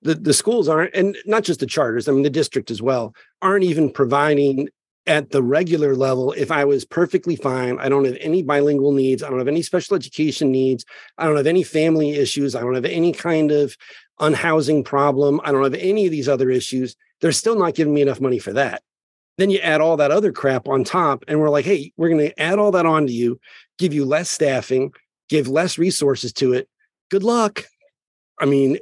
The, 0.00 0.14
the 0.14 0.32
schools 0.32 0.66
aren't, 0.66 0.94
and 0.94 1.16
not 1.26 1.44
just 1.44 1.60
the 1.60 1.66
charters, 1.66 2.08
I 2.08 2.12
mean, 2.12 2.22
the 2.22 2.30
district 2.30 2.70
as 2.70 2.80
well, 2.80 3.14
aren't 3.42 3.64
even 3.64 3.90
providing 3.90 4.68
at 5.06 5.30
the 5.30 5.42
regular 5.42 5.94
level 5.94 6.32
if 6.32 6.50
I 6.50 6.64
was 6.64 6.84
perfectly 6.84 7.36
fine. 7.36 7.78
I 7.78 7.88
don't 7.88 8.06
have 8.06 8.16
any 8.20 8.42
bilingual 8.42 8.92
needs. 8.92 9.22
I 9.22 9.28
don't 9.28 9.38
have 9.38 9.48
any 9.48 9.62
special 9.62 9.96
education 9.96 10.50
needs. 10.50 10.84
I 11.18 11.26
don't 11.26 11.36
have 11.36 11.46
any 11.46 11.62
family 11.62 12.12
issues. 12.12 12.54
I 12.54 12.60
don't 12.60 12.74
have 12.74 12.86
any 12.86 13.12
kind 13.12 13.50
of 13.50 13.76
unhousing 14.20 14.84
problem. 14.84 15.40
I 15.44 15.52
don't 15.52 15.64
have 15.64 15.74
any 15.74 16.06
of 16.06 16.12
these 16.12 16.28
other 16.28 16.50
issues. 16.50 16.96
They're 17.20 17.32
still 17.32 17.58
not 17.58 17.74
giving 17.74 17.94
me 17.94 18.02
enough 18.02 18.20
money 18.20 18.38
for 18.38 18.52
that. 18.52 18.82
Then 19.38 19.50
you 19.50 19.58
add 19.58 19.80
all 19.80 19.96
that 19.96 20.12
other 20.12 20.30
crap 20.30 20.68
on 20.68 20.84
top, 20.84 21.24
and 21.26 21.40
we're 21.40 21.50
like, 21.50 21.64
hey, 21.64 21.92
we're 21.96 22.08
going 22.08 22.20
to 22.20 22.40
add 22.40 22.58
all 22.58 22.70
that 22.72 22.86
on 22.86 23.06
to 23.06 23.12
you, 23.12 23.40
give 23.78 23.92
you 23.92 24.04
less 24.04 24.30
staffing, 24.30 24.92
give 25.28 25.48
less 25.48 25.76
resources 25.76 26.32
to 26.34 26.52
it. 26.52 26.68
Good 27.10 27.24
luck. 27.24 27.64
I 28.40 28.44
mean, 28.44 28.78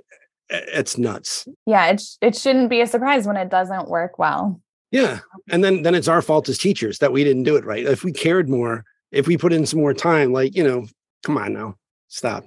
it's 0.53 0.99
nuts. 0.99 1.47
Yeah, 1.66 1.87
it 1.87 2.03
it 2.21 2.37
shouldn't 2.37 2.68
be 2.68 2.81
a 2.81 2.87
surprise 2.87 3.27
when 3.27 3.37
it 3.37 3.49
doesn't 3.49 3.88
work 3.88 4.18
well. 4.18 4.61
Yeah, 4.90 5.21
and 5.49 5.64
then 5.64 5.83
then 5.83 5.95
it's 5.95 6.09
our 6.09 6.21
fault 6.21 6.49
as 6.49 6.59
teachers 6.59 6.99
that 6.99 7.12
we 7.12 7.25
didn't 7.25 7.45
do 7.45 7.57
it 7.57 7.64
right. 7.64 7.85
If 7.85 8.05
we 8.05 8.12
cared 8.12 8.49
more, 8.49 8.85
if 9.11 9.27
we 9.27 9.38
put 9.38 9.53
in 9.53 9.64
some 9.64 9.81
more 9.81 9.95
time, 9.95 10.33
like 10.33 10.55
you 10.55 10.62
know, 10.62 10.87
come 11.25 11.38
on 11.38 11.55
now, 11.55 11.77
stop. 12.09 12.45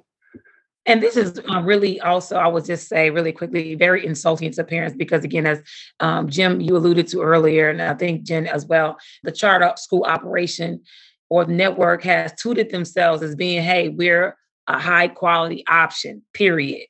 And 0.85 1.01
this 1.01 1.17
is 1.17 1.41
uh, 1.49 1.61
really 1.61 1.99
also, 2.01 2.35
I 2.35 2.47
would 2.47 2.65
just 2.65 2.87
say 2.87 3.09
really 3.09 3.31
quickly, 3.31 3.75
very 3.75 4.05
insulting 4.05 4.51
to 4.51 4.63
parents 4.63 4.95
because, 4.95 5.23
again, 5.23 5.47
as 5.47 5.61
um, 5.99 6.29
Jim, 6.29 6.61
you 6.61 6.77
alluded 6.77 7.07
to 7.07 7.21
earlier, 7.21 7.69
and 7.69 7.81
I 7.81 7.95
think 7.95 8.23
Jen 8.23 8.45
as 8.45 8.65
well, 8.65 8.97
the 9.23 9.31
charter 9.31 9.73
school 9.77 10.03
operation 10.03 10.81
or 11.29 11.45
network 11.45 12.03
has 12.03 12.33
tooted 12.33 12.69
themselves 12.69 13.23
as 13.23 13.35
being, 13.35 13.63
hey, 13.63 13.89
we're 13.89 14.37
a 14.67 14.79
high 14.79 15.07
quality 15.07 15.63
option, 15.67 16.21
period. 16.33 16.87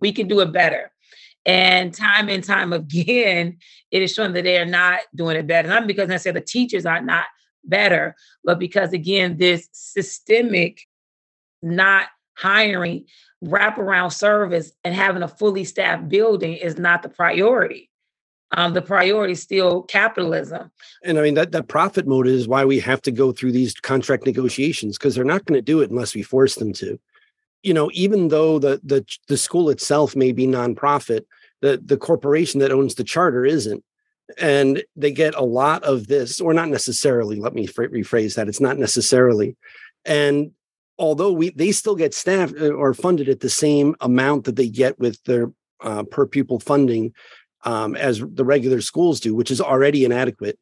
We 0.00 0.12
can 0.12 0.28
do 0.28 0.40
it 0.40 0.52
better. 0.52 0.90
And 1.44 1.92
time 1.92 2.28
and 2.28 2.42
time 2.42 2.72
again, 2.72 3.58
it 3.90 4.02
is 4.02 4.14
shown 4.14 4.32
that 4.32 4.44
they 4.44 4.58
are 4.58 4.66
not 4.66 5.00
doing 5.14 5.36
it 5.36 5.46
better. 5.46 5.68
Not 5.68 5.86
because 5.86 6.08
necessarily 6.08 6.40
the 6.40 6.46
teachers 6.46 6.86
are 6.86 7.02
not 7.02 7.26
better, 7.64 8.16
but 8.44 8.58
because, 8.58 8.94
again, 8.94 9.36
this 9.36 9.68
systemic 9.72 10.80
not 11.62 12.06
hiring 12.40 13.04
wraparound 13.44 14.12
service 14.12 14.72
and 14.84 14.94
having 14.94 15.22
a 15.22 15.28
fully 15.28 15.64
staffed 15.64 16.08
building 16.08 16.54
is 16.54 16.78
not 16.78 17.02
the 17.02 17.08
priority. 17.08 17.90
Um, 18.52 18.74
the 18.74 18.82
priority 18.82 19.32
is 19.32 19.42
still 19.42 19.82
capitalism. 19.82 20.70
And 21.04 21.18
I 21.18 21.22
mean 21.22 21.34
that 21.34 21.52
that 21.52 21.68
profit 21.68 22.06
motive 22.06 22.34
is 22.34 22.48
why 22.48 22.64
we 22.64 22.80
have 22.80 23.00
to 23.02 23.12
go 23.12 23.32
through 23.32 23.52
these 23.52 23.74
contract 23.74 24.26
negotiations 24.26 24.98
because 24.98 25.14
they're 25.14 25.24
not 25.24 25.44
going 25.44 25.58
to 25.58 25.62
do 25.62 25.80
it 25.80 25.90
unless 25.90 26.14
we 26.14 26.22
force 26.22 26.56
them 26.56 26.72
to. 26.74 26.98
You 27.62 27.74
know, 27.74 27.90
even 27.92 28.28
though 28.28 28.58
the 28.58 28.80
the 28.82 29.04
the 29.28 29.36
school 29.36 29.70
itself 29.70 30.16
may 30.16 30.32
be 30.32 30.46
nonprofit, 30.46 31.22
the 31.60 31.80
the 31.84 31.96
corporation 31.96 32.60
that 32.60 32.72
owns 32.72 32.94
the 32.96 33.04
charter 33.04 33.44
isn't. 33.44 33.84
and 34.38 34.82
they 34.96 35.12
get 35.12 35.34
a 35.34 35.44
lot 35.44 35.82
of 35.84 36.06
this, 36.06 36.40
or 36.40 36.52
not 36.54 36.68
necessarily. 36.68 37.36
Let 37.36 37.54
me 37.54 37.66
rephrase 37.66 38.34
that. 38.34 38.48
It's 38.48 38.60
not 38.60 38.78
necessarily, 38.78 39.56
and 40.04 40.52
although 41.00 41.32
we 41.32 41.50
they 41.50 41.72
still 41.72 41.96
get 41.96 42.14
staff 42.14 42.52
uh, 42.60 42.68
or 42.68 42.94
funded 42.94 43.28
at 43.28 43.40
the 43.40 43.48
same 43.48 43.96
amount 44.00 44.44
that 44.44 44.54
they 44.54 44.68
get 44.68 44.98
with 45.00 45.20
their 45.24 45.50
uh, 45.80 46.04
per 46.04 46.26
pupil 46.26 46.60
funding 46.60 47.12
um, 47.64 47.96
as 47.96 48.22
the 48.34 48.44
regular 48.44 48.80
schools 48.80 49.18
do, 49.18 49.34
which 49.34 49.50
is 49.50 49.60
already 49.60 50.04
inadequate. 50.04 50.58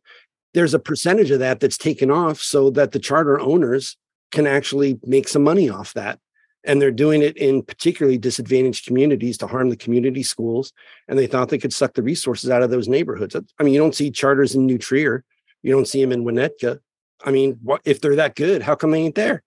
There's 0.54 0.74
a 0.74 0.78
percentage 0.78 1.30
of 1.30 1.40
that 1.40 1.60
that's 1.60 1.76
taken 1.76 2.10
off 2.10 2.40
so 2.40 2.70
that 2.70 2.92
the 2.92 2.98
charter 2.98 3.38
owners 3.38 3.96
can 4.30 4.46
actually 4.46 4.98
make 5.04 5.28
some 5.28 5.42
money 5.42 5.68
off 5.68 5.92
that. 5.94 6.18
And 6.64 6.80
they're 6.80 6.90
doing 6.90 7.22
it 7.22 7.36
in 7.36 7.62
particularly 7.62 8.18
disadvantaged 8.18 8.86
communities 8.86 9.38
to 9.38 9.46
harm 9.46 9.70
the 9.70 9.76
community 9.76 10.22
schools. 10.22 10.72
And 11.08 11.18
they 11.18 11.26
thought 11.26 11.48
they 11.48 11.58
could 11.58 11.72
suck 11.72 11.94
the 11.94 12.02
resources 12.02 12.50
out 12.50 12.62
of 12.62 12.70
those 12.70 12.88
neighborhoods. 12.88 13.36
I 13.36 13.62
mean, 13.62 13.74
you 13.74 13.80
don't 13.80 13.94
see 13.94 14.10
charters 14.10 14.54
in 14.54 14.66
New 14.66 14.78
Trier, 14.78 15.24
you 15.62 15.72
don't 15.72 15.88
see 15.88 16.00
them 16.00 16.12
in 16.12 16.24
Winnetka. 16.24 16.78
I 17.24 17.30
mean, 17.30 17.58
if 17.84 18.00
they're 18.00 18.16
that 18.16 18.36
good, 18.36 18.62
how 18.62 18.74
come 18.74 18.90
they 18.92 19.00
ain't 19.00 19.14
there? 19.14 19.42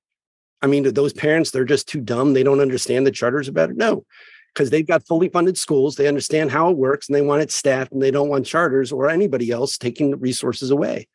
I 0.61 0.67
mean, 0.67 0.93
those 0.93 1.13
parents, 1.13 1.51
they're 1.51 1.65
just 1.65 1.87
too 1.87 2.01
dumb. 2.01 2.33
They 2.33 2.43
don't 2.43 2.59
understand 2.59 3.07
the 3.07 3.11
charters 3.11 3.49
are 3.49 3.53
better. 3.53 3.73
No, 3.73 4.05
because 4.53 4.69
they've 4.69 4.87
got 4.87 5.05
fully 5.05 5.29
funded 5.29 5.57
schools. 5.57 5.95
They 5.95 6.07
understand 6.07 6.51
how 6.51 6.69
it 6.69 6.77
works 6.77 7.07
and 7.07 7.15
they 7.15 7.21
want 7.21 7.41
it 7.41 7.51
staffed 7.51 7.91
and 7.91 8.01
they 8.01 8.11
don't 8.11 8.29
want 8.29 8.45
charters 8.45 8.91
or 8.91 9.09
anybody 9.09 9.51
else 9.51 9.77
taking 9.77 10.19
resources 10.19 10.71
away. 10.71 11.07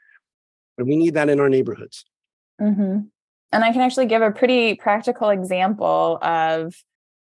And 0.78 0.88
we 0.88 0.96
need 0.96 1.14
that 1.14 1.28
in 1.28 1.40
our 1.40 1.48
neighborhoods. 1.48 2.04
Mm-hmm. 2.60 3.00
And 3.52 3.64
I 3.64 3.72
can 3.72 3.80
actually 3.82 4.06
give 4.06 4.22
a 4.22 4.32
pretty 4.32 4.74
practical 4.74 5.30
example 5.30 6.18
of 6.22 6.74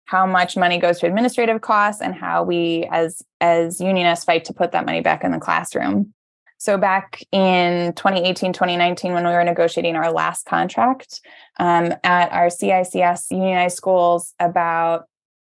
how 0.06 0.26
much 0.26 0.58
money 0.58 0.80
goes 0.80 1.00
to 1.00 1.08
administrative 1.08 1.62
costs 1.62 2.02
and 2.02 2.14
how 2.14 2.44
we 2.44 2.88
as 2.92 3.22
as 3.42 3.80
unionists 3.80 4.26
fight 4.26 4.46
to 4.46 4.54
put 4.54 4.72
that 4.72 4.86
money 4.86 5.02
back 5.02 5.24
in 5.24 5.32
the 5.32 5.40
classroom. 5.40 6.14
So 6.58 6.78
back 6.78 7.22
in 7.32 7.94
2018, 7.94 8.54
2019, 8.54 9.13
when 9.13 9.26
we 9.26 9.32
were 9.32 9.44
negotiating 9.44 9.96
our 9.96 10.12
last 10.12 10.46
contract 10.46 11.22
um, 11.60 11.94
at 12.04 12.32
our 12.32 12.48
CICS 12.48 13.32
unionized 13.32 13.76
schools, 13.78 14.34
about 14.39 15.06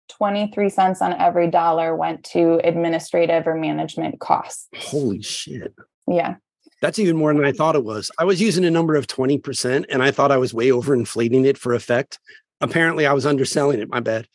23 0.10 0.70
cents 0.70 1.02
on 1.02 1.14
every 1.14 1.50
dollar 1.50 1.96
went 1.96 2.24
to 2.24 2.60
administrative 2.64 3.48
or 3.48 3.56
management 3.56 4.20
costs. 4.20 4.68
Holy 4.76 5.22
shit. 5.22 5.74
Yeah. 6.08 6.36
That's 6.82 7.00
even 7.00 7.18
more 7.18 7.34
than 7.34 7.44
I 7.44 7.52
thought 7.52 7.76
it 7.76 7.84
was. 7.84 8.12
I 8.20 8.24
was 8.24 8.40
using 8.40 8.64
a 8.64 8.72
number 8.72 8.96
of 8.96 9.08
20% 9.08 9.86
and 9.90 10.04
I 10.04 10.12
thought 10.12 10.32
I 10.32 10.38
was 10.38 10.54
way 10.54 10.72
over 10.72 10.94
inflating 10.94 11.46
it 11.46 11.58
for 11.58 11.74
effect. 11.74 12.20
Apparently, 12.62 13.06
I 13.06 13.14
was 13.14 13.26
underselling 13.26 13.80
it. 13.80 13.90
My 13.90 14.00
bad. 14.00 14.28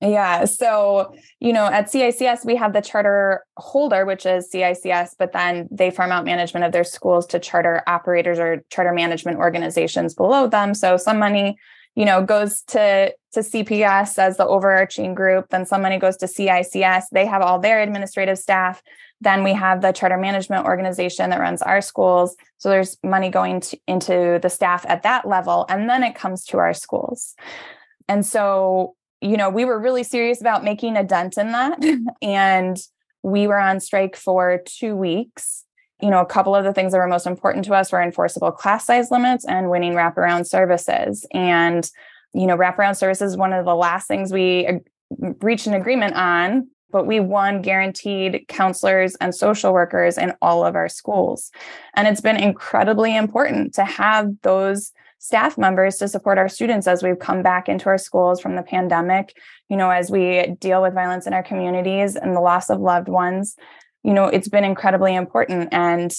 Yeah. 0.00 0.46
So, 0.46 1.14
you 1.40 1.52
know, 1.52 1.66
at 1.66 1.86
CICS, 1.86 2.46
we 2.46 2.56
have 2.56 2.72
the 2.72 2.80
charter 2.80 3.44
holder, 3.58 4.06
which 4.06 4.24
is 4.24 4.48
CICS, 4.52 5.10
but 5.18 5.32
then 5.32 5.68
they 5.70 5.90
farm 5.90 6.10
out 6.10 6.24
management 6.24 6.64
of 6.64 6.72
their 6.72 6.84
schools 6.84 7.26
to 7.28 7.38
charter 7.38 7.82
operators 7.86 8.38
or 8.38 8.64
charter 8.70 8.92
management 8.92 9.38
organizations 9.38 10.14
below 10.14 10.46
them. 10.46 10.72
So 10.72 10.96
some 10.96 11.18
money, 11.18 11.58
you 11.96 12.06
know, 12.06 12.24
goes 12.24 12.62
to 12.68 13.14
to 13.32 13.40
CPS 13.40 14.18
as 14.18 14.38
the 14.38 14.46
overarching 14.46 15.14
group, 15.14 15.50
then 15.50 15.64
some 15.66 15.82
money 15.82 15.98
goes 15.98 16.16
to 16.16 16.26
CICS. 16.26 17.04
They 17.12 17.26
have 17.26 17.42
all 17.42 17.58
their 17.58 17.80
administrative 17.80 18.38
staff. 18.38 18.82
Then 19.20 19.44
we 19.44 19.52
have 19.52 19.82
the 19.82 19.92
charter 19.92 20.16
management 20.16 20.64
organization 20.64 21.30
that 21.30 21.38
runs 21.38 21.62
our 21.62 21.80
schools. 21.80 22.36
So 22.58 22.70
there's 22.70 22.96
money 23.04 23.28
going 23.28 23.60
to, 23.60 23.78
into 23.86 24.40
the 24.42 24.48
staff 24.48 24.84
at 24.88 25.02
that 25.02 25.28
level. 25.28 25.66
And 25.68 25.88
then 25.88 26.02
it 26.02 26.14
comes 26.14 26.44
to 26.46 26.58
our 26.58 26.74
schools. 26.74 27.34
And 28.08 28.26
so 28.26 28.96
you 29.20 29.36
know, 29.36 29.50
we 29.50 29.64
were 29.64 29.78
really 29.78 30.02
serious 30.02 30.40
about 30.40 30.64
making 30.64 30.96
a 30.96 31.04
dent 31.04 31.36
in 31.36 31.52
that. 31.52 31.78
and 32.22 32.78
we 33.22 33.46
were 33.46 33.58
on 33.58 33.80
strike 33.80 34.16
for 34.16 34.62
two 34.64 34.96
weeks. 34.96 35.64
You 36.00 36.10
know, 36.10 36.20
a 36.20 36.26
couple 36.26 36.56
of 36.56 36.64
the 36.64 36.72
things 36.72 36.92
that 36.92 36.98
were 36.98 37.06
most 37.06 37.26
important 37.26 37.64
to 37.66 37.74
us 37.74 37.92
were 37.92 38.00
enforceable 38.00 38.52
class 38.52 38.86
size 38.86 39.10
limits 39.10 39.44
and 39.44 39.68
winning 39.68 39.92
wraparound 39.92 40.46
services. 40.46 41.26
And, 41.34 41.88
you 42.32 42.46
know, 42.46 42.56
wraparound 42.56 42.96
services 42.96 43.32
is 43.32 43.36
one 43.36 43.52
of 43.52 43.66
the 43.66 43.74
last 43.74 44.08
things 44.08 44.32
we 44.32 44.80
reached 45.42 45.66
an 45.66 45.74
agreement 45.74 46.14
on, 46.14 46.68
but 46.90 47.06
we 47.06 47.20
won 47.20 47.60
guaranteed 47.60 48.46
counselors 48.48 49.14
and 49.16 49.34
social 49.34 49.74
workers 49.74 50.16
in 50.16 50.32
all 50.40 50.64
of 50.64 50.74
our 50.74 50.88
schools. 50.88 51.50
And 51.94 52.08
it's 52.08 52.22
been 52.22 52.36
incredibly 52.36 53.14
important 53.14 53.74
to 53.74 53.84
have 53.84 54.30
those 54.40 54.92
staff 55.20 55.58
members 55.58 55.98
to 55.98 56.08
support 56.08 56.38
our 56.38 56.48
students 56.48 56.86
as 56.86 57.02
we've 57.02 57.18
come 57.18 57.42
back 57.42 57.68
into 57.68 57.90
our 57.90 57.98
schools 57.98 58.40
from 58.40 58.56
the 58.56 58.62
pandemic, 58.62 59.36
you 59.68 59.76
know, 59.76 59.90
as 59.90 60.10
we 60.10 60.56
deal 60.58 60.80
with 60.80 60.94
violence 60.94 61.26
in 61.26 61.34
our 61.34 61.42
communities 61.42 62.16
and 62.16 62.34
the 62.34 62.40
loss 62.40 62.70
of 62.70 62.80
loved 62.80 63.06
ones. 63.06 63.54
You 64.02 64.14
know, 64.14 64.24
it's 64.24 64.48
been 64.48 64.64
incredibly 64.64 65.14
important. 65.14 65.68
And 65.72 66.10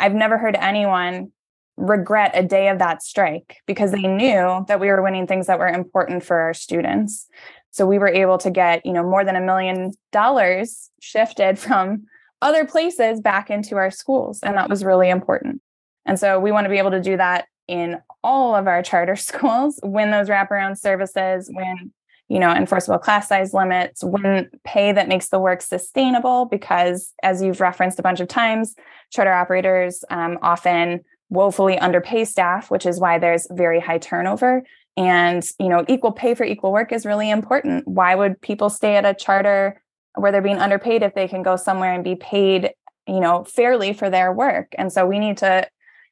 I've 0.00 0.14
never 0.14 0.38
heard 0.38 0.56
anyone 0.56 1.30
regret 1.76 2.32
a 2.34 2.42
day 2.42 2.68
of 2.68 2.80
that 2.80 3.00
strike 3.00 3.58
because 3.66 3.92
they 3.92 4.02
knew 4.02 4.64
that 4.66 4.80
we 4.80 4.88
were 4.88 5.02
winning 5.02 5.28
things 5.28 5.46
that 5.46 5.60
were 5.60 5.68
important 5.68 6.24
for 6.24 6.40
our 6.40 6.52
students. 6.52 7.28
So 7.70 7.86
we 7.86 8.00
were 8.00 8.08
able 8.08 8.38
to 8.38 8.50
get, 8.50 8.84
you 8.84 8.92
know, 8.92 9.04
more 9.04 9.24
than 9.24 9.36
a 9.36 9.40
million 9.40 9.92
dollars 10.10 10.90
shifted 11.00 11.60
from 11.60 12.06
other 12.42 12.64
places 12.64 13.20
back 13.20 13.50
into 13.50 13.76
our 13.76 13.92
schools. 13.92 14.40
And 14.42 14.56
that 14.56 14.68
was 14.68 14.84
really 14.84 15.10
important. 15.10 15.62
And 16.06 16.18
so 16.18 16.40
we 16.40 16.50
want 16.50 16.64
to 16.64 16.70
be 16.70 16.78
able 16.78 16.90
to 16.90 17.00
do 17.00 17.16
that 17.16 17.46
in 17.68 17.98
all 18.24 18.54
of 18.54 18.66
our 18.66 18.82
charter 18.82 19.16
schools 19.16 19.78
when 19.82 20.10
those 20.10 20.28
wraparound 20.28 20.78
services, 20.78 21.50
when 21.52 21.92
you 22.28 22.38
know, 22.38 22.52
enforceable 22.52 22.98
class 22.98 23.28
size 23.28 23.54
limits, 23.54 24.04
when 24.04 24.50
pay 24.62 24.92
that 24.92 25.08
makes 25.08 25.28
the 25.28 25.38
work 25.38 25.62
sustainable, 25.62 26.44
because 26.44 27.14
as 27.22 27.42
you've 27.42 27.60
referenced 27.60 27.98
a 27.98 28.02
bunch 28.02 28.20
of 28.20 28.28
times, 28.28 28.74
charter 29.10 29.32
operators 29.32 30.04
um, 30.10 30.38
often 30.42 31.00
woefully 31.30 31.78
underpay 31.78 32.24
staff, 32.24 32.70
which 32.70 32.84
is 32.84 33.00
why 33.00 33.18
there's 33.18 33.46
very 33.50 33.80
high 33.80 33.98
turnover. 33.98 34.62
And 34.96 35.42
you 35.58 35.68
know, 35.68 35.84
equal 35.88 36.12
pay 36.12 36.34
for 36.34 36.44
equal 36.44 36.72
work 36.72 36.92
is 36.92 37.06
really 37.06 37.30
important. 37.30 37.88
Why 37.88 38.14
would 38.14 38.40
people 38.40 38.68
stay 38.68 38.96
at 38.96 39.06
a 39.06 39.14
charter 39.14 39.80
where 40.14 40.30
they're 40.32 40.42
being 40.42 40.58
underpaid 40.58 41.02
if 41.02 41.14
they 41.14 41.28
can 41.28 41.42
go 41.42 41.56
somewhere 41.56 41.94
and 41.94 42.04
be 42.04 42.16
paid, 42.16 42.72
you 43.06 43.20
know, 43.20 43.44
fairly 43.44 43.94
for 43.94 44.10
their 44.10 44.32
work? 44.32 44.74
And 44.76 44.92
so 44.92 45.06
we 45.06 45.18
need 45.18 45.38
to 45.38 45.66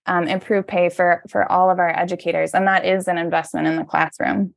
um, 0.07 0.29
improve 0.29 0.67
pay 0.67 0.89
for 0.89 1.23
for 1.29 1.51
all 1.51 1.71
of 1.71 1.79
our 1.79 1.91
educators 1.91 2.55
and 2.55 2.67
that 2.67 2.85
is 2.85 3.09
an 3.09 3.19
investment 3.19 3.67
in 3.67 3.77
the 3.77 3.85
classroom. 3.85 4.55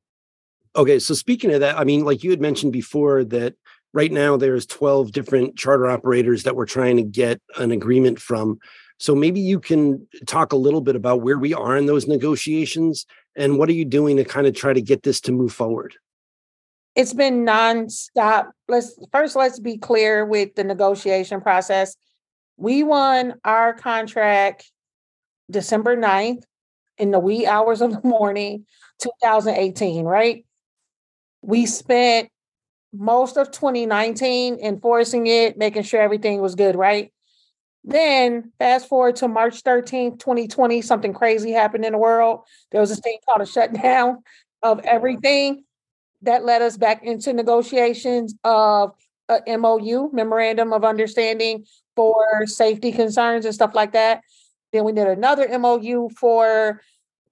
Okay 0.75 0.99
so 0.99 1.13
speaking 1.13 1.53
of 1.53 1.61
that 1.61 1.77
i 1.77 1.83
mean 1.83 2.05
like 2.05 2.23
you 2.23 2.29
had 2.29 2.41
mentioned 2.41 2.71
before 2.71 3.23
that 3.23 3.55
right 3.93 4.11
now 4.11 4.37
there's 4.37 4.65
12 4.65 5.11
different 5.11 5.57
charter 5.57 5.89
operators 5.89 6.43
that 6.43 6.55
we're 6.55 6.65
trying 6.65 6.97
to 6.97 7.03
get 7.03 7.41
an 7.57 7.71
agreement 7.71 8.19
from. 8.19 8.59
So 8.97 9.15
maybe 9.15 9.39
you 9.39 9.59
can 9.59 10.07
talk 10.27 10.51
a 10.51 10.57
little 10.57 10.81
bit 10.81 10.95
about 10.95 11.21
where 11.21 11.37
we 11.37 11.53
are 11.53 11.77
in 11.77 11.85
those 11.85 12.07
negotiations 12.07 13.05
and 13.35 13.57
what 13.57 13.69
are 13.69 13.73
you 13.73 13.85
doing 13.85 14.17
to 14.17 14.25
kind 14.25 14.45
of 14.45 14.55
try 14.55 14.73
to 14.73 14.81
get 14.81 15.03
this 15.03 15.21
to 15.21 15.31
move 15.31 15.53
forward? 15.53 15.95
It's 16.95 17.13
been 17.13 17.45
nonstop. 17.45 18.49
Let's 18.67 18.99
first 19.11 19.35
let's 19.35 19.59
be 19.59 19.77
clear 19.77 20.25
with 20.25 20.55
the 20.55 20.63
negotiation 20.63 21.39
process. 21.39 21.95
We 22.57 22.83
won 22.83 23.35
our 23.45 23.73
contract 23.73 24.69
December 25.49 25.97
9th 25.97 26.43
in 26.97 27.11
the 27.11 27.19
wee 27.19 27.45
hours 27.47 27.81
of 27.81 27.91
the 27.91 28.07
morning, 28.07 28.65
2018, 28.99 30.05
right? 30.05 30.45
We 31.41 31.65
spent 31.65 32.29
most 32.93 33.37
of 33.37 33.51
2019 33.51 34.59
enforcing 34.59 35.27
it, 35.27 35.57
making 35.57 35.83
sure 35.83 36.01
everything 36.01 36.41
was 36.41 36.55
good, 36.55 36.75
right? 36.75 37.11
Then 37.83 38.51
fast 38.59 38.89
forward 38.89 39.15
to 39.17 39.27
March 39.27 39.63
13th, 39.63 40.19
2020, 40.19 40.81
something 40.81 41.13
crazy 41.13 41.51
happened 41.51 41.85
in 41.85 41.93
the 41.93 41.97
world. 41.97 42.41
There 42.71 42.81
was 42.81 42.91
a 42.91 42.95
thing 42.95 43.17
called 43.25 43.41
a 43.41 43.45
shutdown 43.45 44.23
of 44.61 44.79
everything 44.81 45.63
that 46.23 46.43
led 46.43 46.61
us 46.61 46.75
back 46.75 47.03
into 47.03 47.31
negotiations 47.31 48.35
of 48.43 48.91
a 49.29 49.57
MOU, 49.57 50.09
memorandum 50.11 50.73
of 50.73 50.83
understanding 50.83 51.65
for 51.95 52.45
safety 52.45 52.91
concerns 52.91 53.45
and 53.45 53.55
stuff 53.55 53.73
like 53.73 53.93
that. 53.93 54.21
Then 54.71 54.83
we 54.83 54.91
did 54.91 55.07
another 55.07 55.47
MOU 55.57 56.09
for 56.09 56.81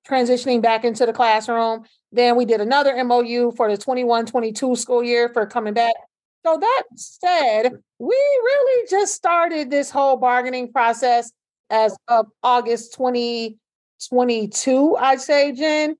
transitioning 0.07 0.61
back 0.61 0.85
into 0.85 1.05
the 1.05 1.13
classroom. 1.13 1.83
Then 2.11 2.35
we 2.35 2.45
did 2.45 2.61
another 2.61 3.03
MOU 3.03 3.51
for 3.51 3.69
the 3.69 3.77
21 3.77 4.25
22 4.25 4.75
school 4.75 5.03
year 5.03 5.29
for 5.29 5.45
coming 5.45 5.73
back. 5.73 5.93
So 6.45 6.57
that 6.57 6.83
said, 6.95 7.73
we 7.99 8.15
really 8.15 8.87
just 8.89 9.13
started 9.13 9.69
this 9.69 9.89
whole 9.89 10.17
bargaining 10.17 10.71
process 10.71 11.31
as 11.69 11.97
of 12.07 12.27
August 12.41 12.93
2022, 12.93 14.95
I'd 14.95 15.19
say, 15.19 15.51
Jen. 15.51 15.97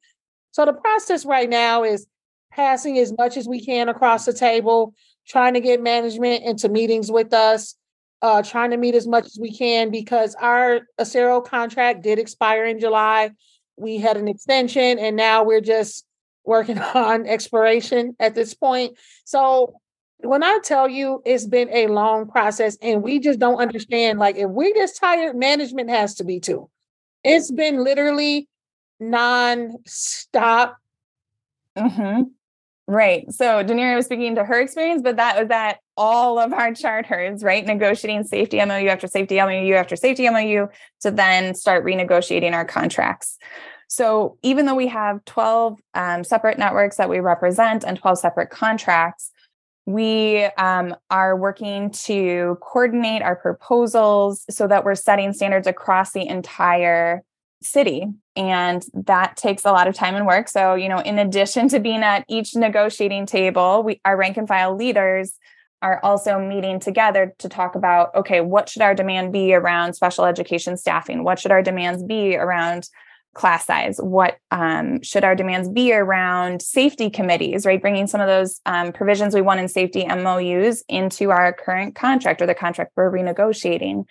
So 0.52 0.66
the 0.66 0.74
process 0.74 1.26
right 1.26 1.50
now 1.50 1.84
is 1.84 2.08
passing 2.52 2.98
as 2.98 3.14
much 3.18 3.36
as 3.36 3.48
we 3.48 3.64
can 3.64 3.90
across 3.90 4.26
the 4.26 4.34
table, 4.34 4.94
trying 5.28 5.54
to 5.54 5.60
get 5.60 5.82
management 5.82 6.46
into 6.46 6.70
meetings 6.70 7.12
with 7.12 7.34
us, 7.34 7.76
uh, 8.22 8.42
trying 8.42 8.72
to 8.72 8.78
meet 8.78 8.96
as 8.96 9.08
much 9.08 9.26
as 9.26 9.38
we 9.40 9.56
can 9.56 9.92
because 9.92 10.36
our 10.36 10.82
Acero 11.00 11.44
contract 11.44 12.04
did 12.04 12.20
expire 12.20 12.66
in 12.66 12.80
July. 12.80 13.32
We 13.78 13.98
had 13.98 14.18
an 14.18 14.28
extension 14.28 14.98
and 15.00 15.16
now 15.16 15.44
we're 15.44 15.62
just 15.62 16.06
working 16.44 16.80
on 16.96 17.28
expiration 17.28 18.16
at 18.20 18.36
this 18.36 18.54
point. 18.54 18.98
So 19.26 19.76
when 20.20 20.44
I 20.44 20.60
tell 20.64 20.90
you 20.90 21.22
it's 21.26 21.46
been 21.46 21.70
a 21.70 21.88
long 21.88 22.28
process 22.28 22.78
and 22.82 23.04
we 23.04 23.20
just 23.20 23.40
don't 23.40 23.60
understand, 23.60 24.18
like 24.20 24.36
if 24.36 24.50
we're 24.50 24.74
just 24.74 25.00
tired, 25.00 25.36
management 25.36 25.90
has 25.90 26.16
to 26.16 26.24
be 26.24 26.40
too. 26.40 26.70
It's 27.24 27.52
been 27.52 27.84
literally 27.84 28.48
non-stop. 29.00 30.78
Mm-hmm. 31.78 32.24
Right. 32.90 33.30
So 33.34 33.66
Daneria 33.66 33.98
was 33.98 34.06
speaking 34.06 34.36
to 34.36 34.46
her 34.46 34.62
experience, 34.62 35.02
but 35.02 35.18
that 35.18 35.38
was 35.38 35.52
at 35.52 35.80
all 35.98 36.40
of 36.40 36.54
our 36.54 36.74
charters, 36.74 37.44
right? 37.44 37.66
Negotiating 37.66 38.24
safety 38.24 38.64
MOU 38.64 38.88
after 38.88 39.08
safety 39.08 39.36
MOU 39.42 39.74
after 39.74 39.98
safety 39.98 40.30
MOU 40.30 40.68
to 41.02 41.12
then 41.12 41.54
start 41.54 41.84
renegotiating 41.84 42.54
our 42.54 42.64
contracts. 42.64 43.38
So 43.90 44.38
even 44.42 44.66
though 44.66 44.76
we 44.76 44.88
have 44.88 45.24
12 45.26 45.80
um, 45.96 46.24
separate 46.24 46.58
networks 46.58 46.96
that 46.96 47.10
we 47.10 47.20
represent 47.20 47.84
and 47.84 47.98
12 47.98 48.20
separate 48.20 48.52
contracts, 48.52 49.32
we 49.86 50.44
um, 50.58 50.96
are 51.10 51.36
working 51.36 51.92
to 51.92 52.58
coordinate 52.62 53.22
our 53.22 53.36
proposals 53.36 54.46
so 54.50 54.68
that 54.68 54.86
we're 54.86 54.96
setting 54.96 55.34
standards 55.34 55.68
across 55.68 56.12
the 56.12 56.28
entire 56.28 57.24
city. 57.62 58.06
And 58.36 58.84
that 58.94 59.38
takes 59.38 59.66
a 59.66 59.72
lot 59.72 59.88
of 59.88 59.96
time 59.96 60.16
and 60.16 60.28
work. 60.28 60.48
So, 60.48 60.76
you 60.76 60.90
know, 60.90 61.00
in 61.00 61.20
addition 61.20 61.70
to 61.70 61.80
being 61.80 62.04
at 62.04 62.26
each 62.28 62.56
negotiating 62.56 63.26
table, 63.26 63.84
we 63.84 64.00
our 64.06 64.18
rank 64.18 64.38
and 64.38 64.48
file 64.48 64.76
leaders 64.76 65.34
are 65.82 66.00
also 66.04 66.40
meeting 66.40 66.80
together 66.80 67.36
to 67.40 67.50
talk 67.50 67.76
about 67.76 68.14
okay, 68.16 68.42
what 68.42 68.70
should 68.70 68.82
our 68.82 68.96
demand 68.96 69.32
be 69.32 69.54
around 69.54 69.94
special 69.94 70.26
education 70.26 70.78
staffing? 70.78 71.24
What 71.24 71.40
should 71.40 71.52
our 71.52 71.62
demands 71.62 72.04
be 72.04 72.36
around 72.36 72.90
class 73.34 73.66
size? 73.66 73.98
What 74.00 74.38
um, 74.52 75.02
should 75.04 75.24
our 75.24 75.36
demands 75.36 75.70
be 75.70 75.94
around 75.94 76.62
safety 76.62 77.10
committees, 77.10 77.66
right? 77.66 77.82
Bringing 77.82 78.08
some 78.08 78.22
of 78.22 78.28
those 78.28 78.60
um, 78.66 78.92
provisions 78.92 79.36
we 79.36 79.42
want 79.42 79.60
in 79.60 79.68
safety 79.68 80.06
MOUs 80.08 80.84
into 80.90 81.32
our 81.32 81.54
current 81.54 81.96
contract 81.96 82.42
or 82.42 82.48
the 82.48 82.56
contract 82.56 82.94
we're 82.96 83.12
renegotiating. 83.12 84.06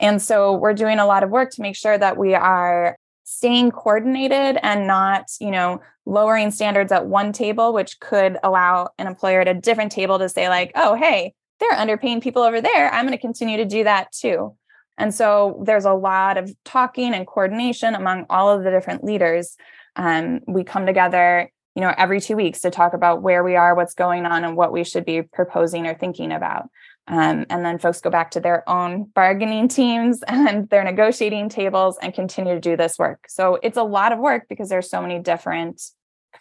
And 0.00 0.20
so 0.22 0.54
we're 0.54 0.74
doing 0.74 0.98
a 0.98 1.06
lot 1.06 1.22
of 1.22 1.30
work 1.30 1.50
to 1.52 1.62
make 1.62 1.76
sure 1.76 1.98
that 1.98 2.16
we 2.16 2.34
are 2.34 2.96
staying 3.24 3.70
coordinated 3.70 4.58
and 4.62 4.86
not, 4.86 5.26
you 5.40 5.50
know, 5.50 5.80
lowering 6.06 6.50
standards 6.50 6.90
at 6.92 7.06
one 7.06 7.32
table, 7.32 7.72
which 7.72 8.00
could 8.00 8.38
allow 8.42 8.88
an 8.98 9.06
employer 9.06 9.42
at 9.42 9.48
a 9.48 9.54
different 9.54 9.92
table 9.92 10.18
to 10.18 10.28
say, 10.28 10.48
like, 10.48 10.72
oh, 10.74 10.94
hey, 10.94 11.34
they're 11.60 11.72
underpaying 11.72 12.22
people 12.22 12.42
over 12.42 12.60
there. 12.60 12.90
I'm 12.92 13.04
going 13.04 13.16
to 13.16 13.20
continue 13.20 13.58
to 13.58 13.64
do 13.64 13.84
that 13.84 14.12
too. 14.12 14.56
And 14.96 15.14
so 15.14 15.62
there's 15.64 15.84
a 15.84 15.92
lot 15.92 16.38
of 16.38 16.50
talking 16.64 17.14
and 17.14 17.26
coordination 17.26 17.94
among 17.94 18.26
all 18.30 18.50
of 18.50 18.64
the 18.64 18.70
different 18.70 19.04
leaders. 19.04 19.56
Um, 19.94 20.40
we 20.46 20.64
come 20.64 20.86
together, 20.86 21.50
you 21.74 21.82
know, 21.82 21.94
every 21.96 22.20
two 22.20 22.36
weeks 22.36 22.60
to 22.62 22.70
talk 22.70 22.94
about 22.94 23.22
where 23.22 23.44
we 23.44 23.56
are, 23.56 23.74
what's 23.74 23.94
going 23.94 24.26
on, 24.26 24.44
and 24.44 24.56
what 24.56 24.72
we 24.72 24.84
should 24.84 25.04
be 25.04 25.22
proposing 25.22 25.86
or 25.86 25.94
thinking 25.94 26.32
about. 26.32 26.68
Um, 27.08 27.46
and 27.48 27.64
then 27.64 27.78
folks 27.78 28.00
go 28.00 28.10
back 28.10 28.32
to 28.32 28.40
their 28.40 28.68
own 28.68 29.04
bargaining 29.14 29.68
teams 29.68 30.22
and 30.28 30.68
their 30.68 30.84
negotiating 30.84 31.48
tables 31.48 31.98
and 32.00 32.14
continue 32.14 32.54
to 32.54 32.60
do 32.60 32.76
this 32.76 32.98
work. 32.98 33.24
So 33.28 33.58
it's 33.62 33.78
a 33.78 33.82
lot 33.82 34.12
of 34.12 34.18
work 34.18 34.46
because 34.48 34.68
there's 34.68 34.90
so 34.90 35.00
many 35.00 35.18
different 35.18 35.82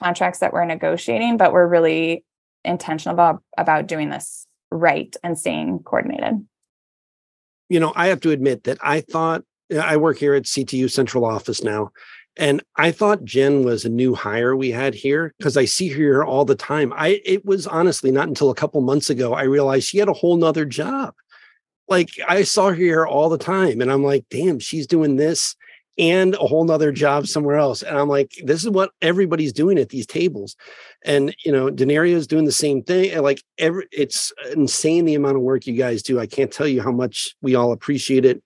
contracts 0.02 0.40
that 0.40 0.54
we're 0.54 0.66
negotiating, 0.66 1.38
but 1.38 1.54
we're 1.54 1.68
really 1.68 2.24
intentional 2.66 3.14
about, 3.14 3.42
about 3.58 3.88
doing 3.88 4.10
this 4.10 4.46
right 4.70 5.16
and 5.24 5.40
staying 5.40 5.80
coordinated 5.80 6.46
you 7.70 7.80
know, 7.80 7.94
I 7.96 8.08
have 8.08 8.22
to 8.22 8.32
admit 8.32 8.64
that 8.64 8.78
I 8.82 9.02
thought 9.02 9.44
I 9.72 9.98
work 9.98 10.18
here 10.18 10.34
at 10.34 10.44
CTU 10.44 10.90
Central 10.90 11.26
Office 11.26 11.64
now, 11.64 11.92
and 12.38 12.64
I 12.76 12.92
thought 12.92 13.24
Jen 13.24 13.64
was 13.64 13.84
a 13.84 13.90
new 13.90 14.14
hire 14.14 14.56
we 14.56 14.72
had 14.72 14.94
here 14.94 15.34
because 15.38 15.58
I 15.58 15.66
see 15.66 15.90
her 15.90 16.24
all 16.24 16.46
the 16.46 16.56
time. 16.56 16.94
I 16.96 17.22
it 17.26 17.46
was 17.46 17.68
honestly 17.68 18.12
not 18.12 18.28
until 18.28 18.50
a 18.50 18.56
couple 18.56 18.80
months 18.82 19.10
ago 19.10 19.34
I 19.34 19.44
realized 19.44 19.88
she 19.88 19.98
had 19.98 20.10
a 20.10 20.14
whole 20.14 20.38
nother 20.38 20.66
job. 20.66 21.16
Like 21.88 22.10
I 22.28 22.44
saw 22.44 22.70
her 22.70 22.76
here 22.76 23.06
all 23.06 23.30
the 23.30 23.38
time, 23.38 23.82
and 23.82 23.92
I'm 23.92 24.04
like, 24.04 24.26
damn, 24.30 24.60
she's 24.60 24.88
doing 24.88 25.16
this 25.16 25.56
and 25.98 26.36
a 26.36 26.46
whole 26.46 26.64
nother 26.64 26.92
job 26.92 27.28
somewhere 27.28 27.58
else. 27.58 27.82
And 27.82 27.98
I'm 27.98 28.08
like, 28.08 28.32
this 28.44 28.64
is 28.64 28.70
what 28.70 28.92
everybody's 29.02 29.54
doing 29.54 29.80
at 29.80 29.90
these 29.90 30.06
tables. 30.06 30.56
And 31.04 31.36
you 31.44 31.52
know, 31.52 31.70
Daneria 31.70 32.14
is 32.14 32.28
doing 32.28 32.46
the 32.46 32.52
same 32.52 32.84
thing. 32.84 33.12
And 33.12 33.24
like 33.24 33.42
every 33.58 33.88
it's 33.92 34.32
insane 34.54 35.06
the 35.06 35.16
amount 35.16 35.38
of 35.38 35.42
work 35.42 35.66
you 35.66 35.74
guys 35.74 36.04
do. 36.04 36.20
I 36.20 36.28
can't 36.28 36.52
tell 36.52 36.68
you 36.68 36.82
how 36.82 36.92
much 36.92 37.36
we 37.42 37.56
all 37.56 37.72
appreciate 37.72 38.26
it. 38.26 38.44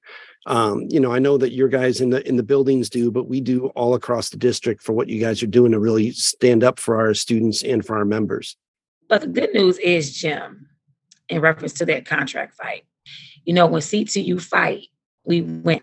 Um, 0.47 0.87
you 0.89 0.99
know, 0.99 1.11
I 1.11 1.19
know 1.19 1.37
that 1.37 1.53
your 1.53 1.67
guys 1.67 2.01
in 2.01 2.09
the 2.09 2.27
in 2.27 2.35
the 2.35 2.43
buildings 2.43 2.89
do, 2.89 3.11
but 3.11 3.27
we 3.27 3.41
do 3.41 3.67
all 3.67 3.93
across 3.93 4.29
the 4.29 4.37
district 4.37 4.81
for 4.81 4.93
what 4.93 5.07
you 5.07 5.21
guys 5.21 5.43
are 5.43 5.47
doing 5.47 5.71
to 5.71 5.79
really 5.79 6.11
stand 6.11 6.63
up 6.63 6.79
for 6.79 6.99
our 6.99 7.13
students 7.13 7.63
and 7.63 7.85
for 7.85 7.95
our 7.95 8.05
members. 8.05 8.57
But 9.07 9.21
the 9.21 9.27
good 9.27 9.53
news 9.53 9.77
is, 9.77 10.13
Jim, 10.13 10.67
in 11.29 11.41
reference 11.41 11.73
to 11.73 11.85
that 11.85 12.05
contract 12.05 12.55
fight, 12.55 12.85
you 13.45 13.53
know, 13.53 13.67
when 13.67 13.81
CTU 13.81 14.41
fight, 14.41 14.87
we 15.25 15.41
win 15.41 15.81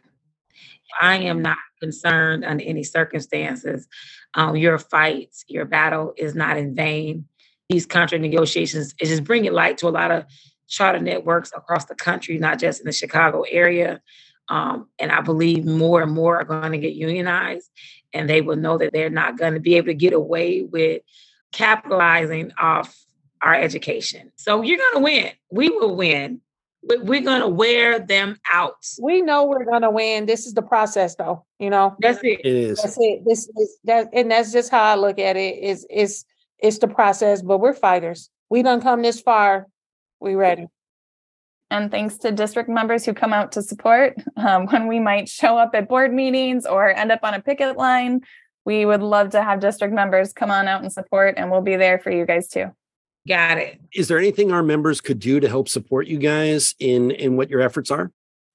I 1.00 1.16
am 1.16 1.42
not 1.42 1.58
concerned 1.80 2.44
under 2.44 2.64
any 2.64 2.82
circumstances. 2.82 3.86
Um, 4.34 4.56
your 4.56 4.78
fight, 4.78 5.34
your 5.46 5.64
battle 5.64 6.14
is 6.16 6.34
not 6.34 6.56
in 6.56 6.74
vain. 6.74 7.26
These 7.68 7.86
contract 7.86 8.22
negotiations 8.22 8.94
is 9.00 9.08
just 9.08 9.24
bringing 9.24 9.52
light 9.52 9.78
to 9.78 9.88
a 9.88 9.90
lot 9.90 10.10
of 10.10 10.24
charter 10.68 10.98
networks 10.98 11.52
across 11.56 11.84
the 11.86 11.94
country, 11.94 12.38
not 12.38 12.58
just 12.58 12.80
in 12.80 12.86
the 12.86 12.92
Chicago 12.92 13.42
area. 13.50 14.00
Um, 14.48 14.88
and 14.98 15.12
I 15.12 15.20
believe 15.20 15.64
more 15.64 16.02
and 16.02 16.12
more 16.12 16.38
are 16.38 16.44
going 16.44 16.72
to 16.72 16.78
get 16.78 16.94
unionized, 16.94 17.70
and 18.12 18.28
they 18.28 18.40
will 18.40 18.56
know 18.56 18.78
that 18.78 18.92
they're 18.92 19.10
not 19.10 19.38
going 19.38 19.54
to 19.54 19.60
be 19.60 19.76
able 19.76 19.88
to 19.88 19.94
get 19.94 20.12
away 20.12 20.62
with 20.62 21.02
capitalizing 21.52 22.52
off 22.58 22.96
our 23.42 23.54
education. 23.54 24.32
So 24.36 24.62
you're 24.62 24.78
going 24.78 24.94
to 24.94 25.00
win. 25.00 25.30
We 25.50 25.68
will 25.68 25.96
win 25.96 26.40
we're 26.82 27.20
going 27.20 27.40
to 27.40 27.48
wear 27.48 27.98
them 27.98 28.38
out. 28.52 28.86
We 29.00 29.20
know 29.20 29.44
we're 29.44 29.64
going 29.64 29.82
to 29.82 29.90
win. 29.90 30.26
This 30.26 30.46
is 30.46 30.54
the 30.54 30.62
process, 30.62 31.14
though. 31.16 31.44
You 31.58 31.70
know, 31.70 31.96
that's 32.00 32.20
it. 32.22 32.40
It 32.40 32.46
is. 32.46 32.82
That's 32.82 32.96
it. 32.98 33.24
This 33.26 33.48
is 33.48 33.78
that, 33.84 34.08
and 34.12 34.30
that's 34.30 34.52
just 34.52 34.70
how 34.70 34.82
I 34.82 34.94
look 34.94 35.18
at 35.18 35.36
it. 35.36 35.58
Is 35.58 35.86
is 35.90 36.24
it's 36.58 36.78
the 36.78 36.88
process, 36.88 37.42
but 37.42 37.58
we're 37.58 37.74
fighters. 37.74 38.30
We 38.48 38.62
don't 38.62 38.82
come 38.82 39.02
this 39.02 39.20
far. 39.20 39.66
We 40.20 40.34
ready. 40.34 40.66
And 41.70 41.90
thanks 41.90 42.16
to 42.18 42.32
district 42.32 42.68
members 42.68 43.04
who 43.04 43.12
come 43.12 43.32
out 43.32 43.52
to 43.52 43.62
support 43.62 44.14
um, 44.36 44.66
when 44.66 44.86
we 44.86 44.98
might 44.98 45.28
show 45.28 45.58
up 45.58 45.74
at 45.74 45.88
board 45.88 46.12
meetings 46.12 46.64
or 46.64 46.88
end 46.88 47.12
up 47.12 47.20
on 47.22 47.34
a 47.34 47.40
picket 47.40 47.76
line. 47.76 48.22
We 48.64 48.84
would 48.84 49.02
love 49.02 49.30
to 49.30 49.42
have 49.42 49.60
district 49.60 49.94
members 49.94 50.32
come 50.32 50.50
on 50.50 50.68
out 50.68 50.82
and 50.82 50.92
support, 50.92 51.34
and 51.36 51.50
we'll 51.50 51.62
be 51.62 51.76
there 51.76 51.98
for 51.98 52.10
you 52.10 52.26
guys 52.26 52.48
too. 52.48 52.66
Got 53.26 53.58
it. 53.58 53.80
Is 53.94 54.08
there 54.08 54.18
anything 54.18 54.52
our 54.52 54.62
members 54.62 55.00
could 55.00 55.18
do 55.18 55.40
to 55.40 55.48
help 55.48 55.68
support 55.68 56.06
you 56.06 56.18
guys 56.18 56.74
in 56.78 57.10
in 57.10 57.36
what 57.36 57.50
your 57.50 57.60
efforts 57.60 57.90
are? 57.90 58.10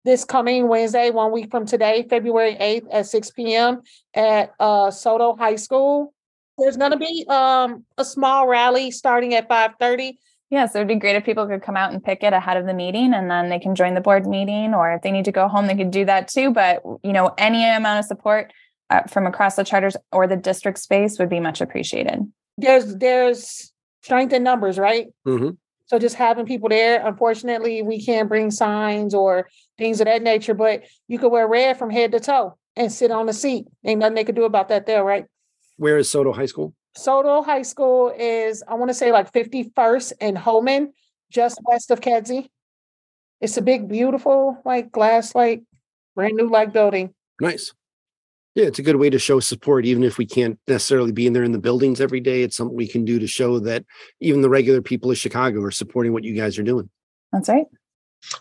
This 0.06 0.26
coming 0.26 0.68
Wednesday, 0.68 1.12
one 1.12 1.32
week 1.32 1.50
from 1.50 1.66
today, 1.66 2.06
February 2.10 2.56
8th 2.56 2.88
at 2.92 3.06
6 3.06 3.32
p.m. 3.32 3.82
at 4.14 4.52
uh, 4.60 4.92
Soto 4.92 5.36
High 5.36 5.56
School. 5.56 6.14
There's 6.58 6.76
going 6.76 6.92
to 6.92 6.98
be 6.98 7.26
um, 7.30 7.86
a 7.98 8.04
small 8.04 8.48
rally 8.48 8.92
starting 8.92 9.34
at 9.34 9.48
5:30. 9.48 10.18
Yeah, 10.54 10.68
so 10.68 10.78
it'd 10.78 10.88
be 10.88 10.94
great 10.94 11.16
if 11.16 11.26
people 11.26 11.48
could 11.48 11.64
come 11.64 11.76
out 11.76 11.94
and 11.94 12.04
pick 12.04 12.22
it 12.22 12.32
ahead 12.32 12.58
of 12.58 12.68
the 12.68 12.76
meeting 12.76 13.12
and 13.12 13.28
then 13.28 13.50
they 13.50 13.58
can 13.58 13.74
join 13.74 13.96
the 13.96 14.02
board 14.02 14.28
meeting 14.28 14.76
or 14.76 14.94
if 14.94 15.02
they 15.02 15.10
need 15.10 15.26
to 15.26 15.32
go 15.32 15.48
home 15.48 15.66
they 15.66 15.76
could 15.76 15.90
do 15.90 16.06
that 16.06 16.28
too, 16.28 16.52
but 16.52 16.84
you 17.04 17.12
know, 17.12 17.34
any 17.40 17.68
amount 17.68 17.98
of 17.98 18.06
support 18.06 18.54
uh, 18.92 19.02
from 19.08 19.26
across 19.26 19.56
the 19.56 19.64
charters 19.64 19.98
or 20.12 20.28
the 20.28 20.36
district 20.36 20.78
space 20.78 21.18
would 21.18 21.28
be 21.28 21.40
much 21.40 21.60
appreciated. 21.60 22.20
There's 22.60 22.98
there's 22.98 23.74
strength 24.04 24.32
in 24.32 24.44
numbers, 24.44 24.78
right? 24.78 25.08
Mm-hmm. 25.26 25.56
So 25.88 25.98
just 25.98 26.18
having 26.18 26.46
people 26.46 26.70
there. 26.70 27.04
Unfortunately, 27.04 27.82
we 27.82 28.06
can't 28.06 28.30
bring 28.30 28.52
signs 28.52 29.16
or 29.16 29.50
things 29.80 30.02
of 30.02 30.06
that 30.06 30.22
nature, 30.22 30.54
but 30.54 30.84
you 31.08 31.18
could 31.18 31.32
wear 31.32 31.48
red 31.48 31.80
from 31.80 31.90
head 31.90 32.12
to 32.12 32.20
toe 32.20 32.60
and 32.76 32.92
sit 32.92 33.10
on 33.10 33.26
the 33.26 33.34
seat. 33.34 33.66
Ain't 33.84 34.02
nothing 34.02 34.14
they 34.14 34.24
could 34.24 34.36
do 34.36 34.44
about 34.44 34.70
that 34.70 34.86
there, 34.86 35.04
right? 35.04 35.26
Where 35.78 35.98
is 35.98 36.12
Soto 36.12 36.32
High 36.32 36.46
School? 36.46 36.76
Soto 36.96 37.42
High 37.42 37.64
School 37.64 38.14
is, 38.18 38.64
I 38.68 38.76
want 38.76 38.90
to 38.90 38.94
say 38.94 39.12
like 39.12 39.32
51st 39.32 40.14
and 40.22 40.38
Holman, 40.38 40.94
just 41.32 41.60
west 41.64 41.92
of 41.92 42.02
Kedzie. 42.02 42.50
It's 43.42 43.58
a 43.58 43.62
big, 43.62 43.90
beautiful, 43.90 44.62
like 44.64 44.92
glass, 44.92 45.36
like 45.36 45.64
brand 46.16 46.36
new 46.36 46.50
like 46.50 46.72
building. 46.72 47.14
Nice. 47.42 47.74
Yeah, 48.56 48.66
it's 48.66 48.78
a 48.78 48.84
good 48.84 48.98
way 48.98 49.10
to 49.10 49.18
show 49.18 49.40
support, 49.40 49.86
even 49.86 50.04
if 50.04 50.20
we 50.20 50.28
can't 50.28 50.60
necessarily 50.68 51.12
be 51.12 51.26
in 51.26 51.34
there 51.34 51.44
in 51.44 51.52
the 51.52 51.60
buildings 51.60 52.00
every 52.00 52.20
day. 52.20 52.44
It's 52.44 52.56
something 52.56 52.78
we 52.78 52.88
can 52.88 53.04
do 53.04 53.18
to 53.18 53.26
show 53.26 53.60
that 53.60 53.84
even 54.20 54.42
the 54.42 54.50
regular 54.50 54.82
people 54.82 55.10
of 55.10 55.18
Chicago 55.18 55.62
are 55.64 55.72
supporting 55.72 56.14
what 56.14 56.24
you 56.24 56.36
guys 56.36 56.60
are 56.60 56.64
doing. 56.64 56.90
That's 57.32 57.50
right. 57.50 57.66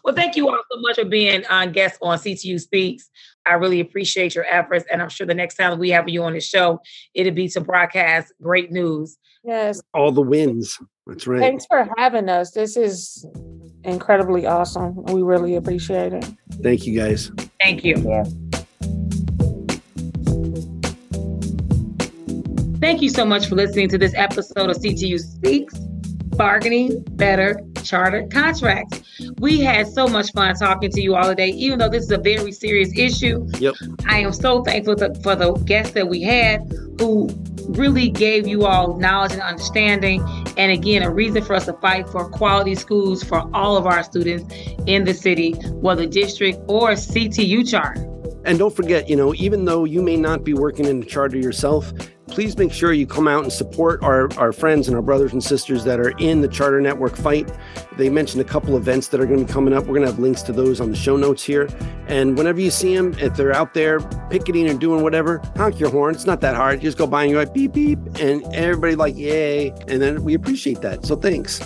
Well, 0.04 0.14
thank 0.14 0.36
you 0.36 0.48
all 0.48 0.58
so 0.70 0.80
much 0.80 0.96
for 0.96 1.04
being 1.04 1.44
on 1.46 1.72
guest 1.72 1.98
on 2.02 2.18
CTU 2.18 2.60
Speaks. 2.60 3.10
I 3.46 3.54
really 3.54 3.80
appreciate 3.80 4.34
your 4.34 4.44
efforts, 4.44 4.84
and 4.90 5.02
I'm 5.02 5.08
sure 5.08 5.26
the 5.26 5.34
next 5.34 5.56
time 5.56 5.78
we 5.78 5.90
have 5.90 6.08
you 6.08 6.22
on 6.22 6.34
the 6.34 6.40
show, 6.40 6.80
it'll 7.14 7.32
be 7.32 7.48
to 7.48 7.60
broadcast 7.60 8.32
great 8.40 8.70
news. 8.70 9.18
Yes, 9.44 9.80
all 9.94 10.12
the 10.12 10.22
wins. 10.22 10.78
That's 11.06 11.26
right. 11.26 11.40
Thanks 11.40 11.66
for 11.66 11.88
having 11.96 12.28
us. 12.28 12.52
This 12.52 12.76
is 12.76 13.26
incredibly 13.82 14.46
awesome. 14.46 15.02
We 15.06 15.22
really 15.22 15.56
appreciate 15.56 16.12
it. 16.12 16.24
Thank 16.62 16.86
you, 16.86 16.98
guys. 16.98 17.32
Thank 17.60 17.84
you. 17.84 17.96
Yeah. 17.96 18.24
Thank 22.80 23.00
you 23.00 23.10
so 23.10 23.24
much 23.24 23.46
for 23.46 23.54
listening 23.54 23.88
to 23.90 23.98
this 23.98 24.12
episode 24.16 24.70
of 24.70 24.76
CTU 24.76 25.18
Speaks 25.18 25.74
Bargaining 26.36 27.02
Better 27.10 27.60
charter 27.82 28.26
contracts. 28.30 29.02
We 29.38 29.60
had 29.60 29.86
so 29.88 30.06
much 30.06 30.32
fun 30.32 30.54
talking 30.54 30.90
to 30.90 31.00
you 31.00 31.14
all 31.14 31.28
today, 31.28 31.48
even 31.50 31.78
though 31.78 31.88
this 31.88 32.04
is 32.04 32.10
a 32.10 32.18
very 32.18 32.52
serious 32.52 32.96
issue. 32.96 33.46
Yep. 33.58 33.74
I 34.06 34.20
am 34.20 34.32
so 34.32 34.62
thankful 34.62 34.96
to, 34.96 35.14
for 35.22 35.36
the 35.36 35.52
guests 35.64 35.92
that 35.94 36.08
we 36.08 36.22
had 36.22 36.60
who 36.98 37.28
really 37.68 38.08
gave 38.08 38.46
you 38.46 38.64
all 38.64 38.96
knowledge 38.96 39.32
and 39.32 39.42
understanding. 39.42 40.22
And 40.56 40.72
again, 40.72 41.02
a 41.02 41.10
reason 41.10 41.42
for 41.42 41.54
us 41.54 41.66
to 41.66 41.72
fight 41.74 42.08
for 42.08 42.28
quality 42.28 42.74
schools 42.74 43.22
for 43.22 43.48
all 43.54 43.76
of 43.76 43.86
our 43.86 44.02
students 44.02 44.54
in 44.86 45.04
the 45.04 45.14
city, 45.14 45.52
whether 45.80 46.06
district 46.06 46.58
or 46.68 46.90
CTU 46.92 47.68
charter. 47.68 48.08
And 48.44 48.58
don't 48.58 48.74
forget, 48.74 49.08
you 49.08 49.16
know, 49.16 49.34
even 49.34 49.64
though 49.64 49.84
you 49.84 50.02
may 50.02 50.16
not 50.16 50.42
be 50.42 50.52
working 50.52 50.86
in 50.86 51.02
a 51.02 51.04
charter 51.04 51.36
yourself, 51.36 51.92
please 52.28 52.56
make 52.56 52.72
sure 52.72 52.92
you 52.92 53.06
come 53.06 53.28
out 53.28 53.42
and 53.42 53.52
support 53.52 54.02
our, 54.02 54.32
our 54.38 54.52
friends 54.52 54.88
and 54.88 54.96
our 54.96 55.02
brothers 55.02 55.32
and 55.32 55.42
sisters 55.42 55.85
that 55.85 56.00
are 56.00 56.11
in 56.18 56.40
the 56.40 56.48
charter 56.48 56.80
network 56.80 57.16
fight. 57.16 57.52
They 57.96 58.08
mentioned 58.08 58.40
a 58.40 58.44
couple 58.44 58.76
events 58.76 59.08
that 59.08 59.20
are 59.20 59.26
going 59.26 59.40
to 59.40 59.44
be 59.44 59.52
coming 59.52 59.74
up. 59.74 59.85
We're 59.85 59.94
going 59.94 60.06
to 60.06 60.11
have 60.11 60.18
links 60.18 60.42
to 60.42 60.52
those 60.52 60.80
on 60.80 60.90
the 60.90 60.96
show 60.96 61.16
notes 61.16 61.44
here. 61.44 61.68
And 62.06 62.37
whenever 62.37 62.61
you 62.61 62.70
see 62.70 62.96
them, 62.96 63.14
if 63.18 63.37
they're 63.37 63.54
out 63.54 63.74
there 63.74 64.00
picketing 64.30 64.68
or 64.68 64.74
doing 64.74 65.02
whatever, 65.02 65.42
honk 65.56 65.78
your 65.78 65.90
horn. 65.90 66.14
It's 66.14 66.26
not 66.26 66.40
that 66.40 66.54
hard. 66.54 66.82
You 66.82 66.88
just 66.88 66.98
go 66.98 67.06
by 67.06 67.22
and 67.22 67.30
you're 67.30 67.44
like 67.44 67.54
beep 67.54 67.72
beep, 67.72 67.98
and 68.18 68.42
everybody 68.54 68.94
like 68.94 69.16
yay, 69.16 69.70
and 69.88 70.00
then 70.00 70.22
we 70.24 70.35
appreciate 70.35 70.80
that. 70.80 71.04
So 71.06 71.16
thanks. 71.16 71.61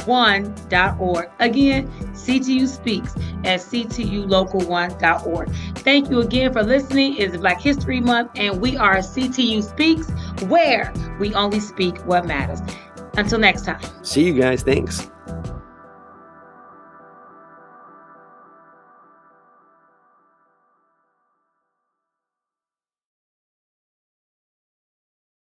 CTULocal1.org. 0.00 1.30
Again, 1.38 1.88
CTU 2.12 2.66
Speaks 2.66 3.14
at 3.44 3.60
CTULocal1.org. 3.60 5.50
Thank 5.78 6.10
you 6.10 6.20
again 6.20 6.52
for 6.52 6.62
listening. 6.62 7.16
It's 7.16 7.36
Black 7.36 7.60
History 7.60 8.00
Month, 8.00 8.32
and 8.36 8.60
we 8.60 8.76
are 8.76 8.96
CTU 8.98 9.62
Speaks, 9.62 10.10
where 10.44 10.92
we 11.18 11.34
only 11.34 11.60
speak 11.60 11.98
what 12.06 12.26
matters. 12.26 12.60
Until 13.16 13.38
next 13.38 13.64
time. 13.64 13.80
See 14.02 14.24
you 14.24 14.34
guys. 14.34 14.62
Thanks. 14.62 15.10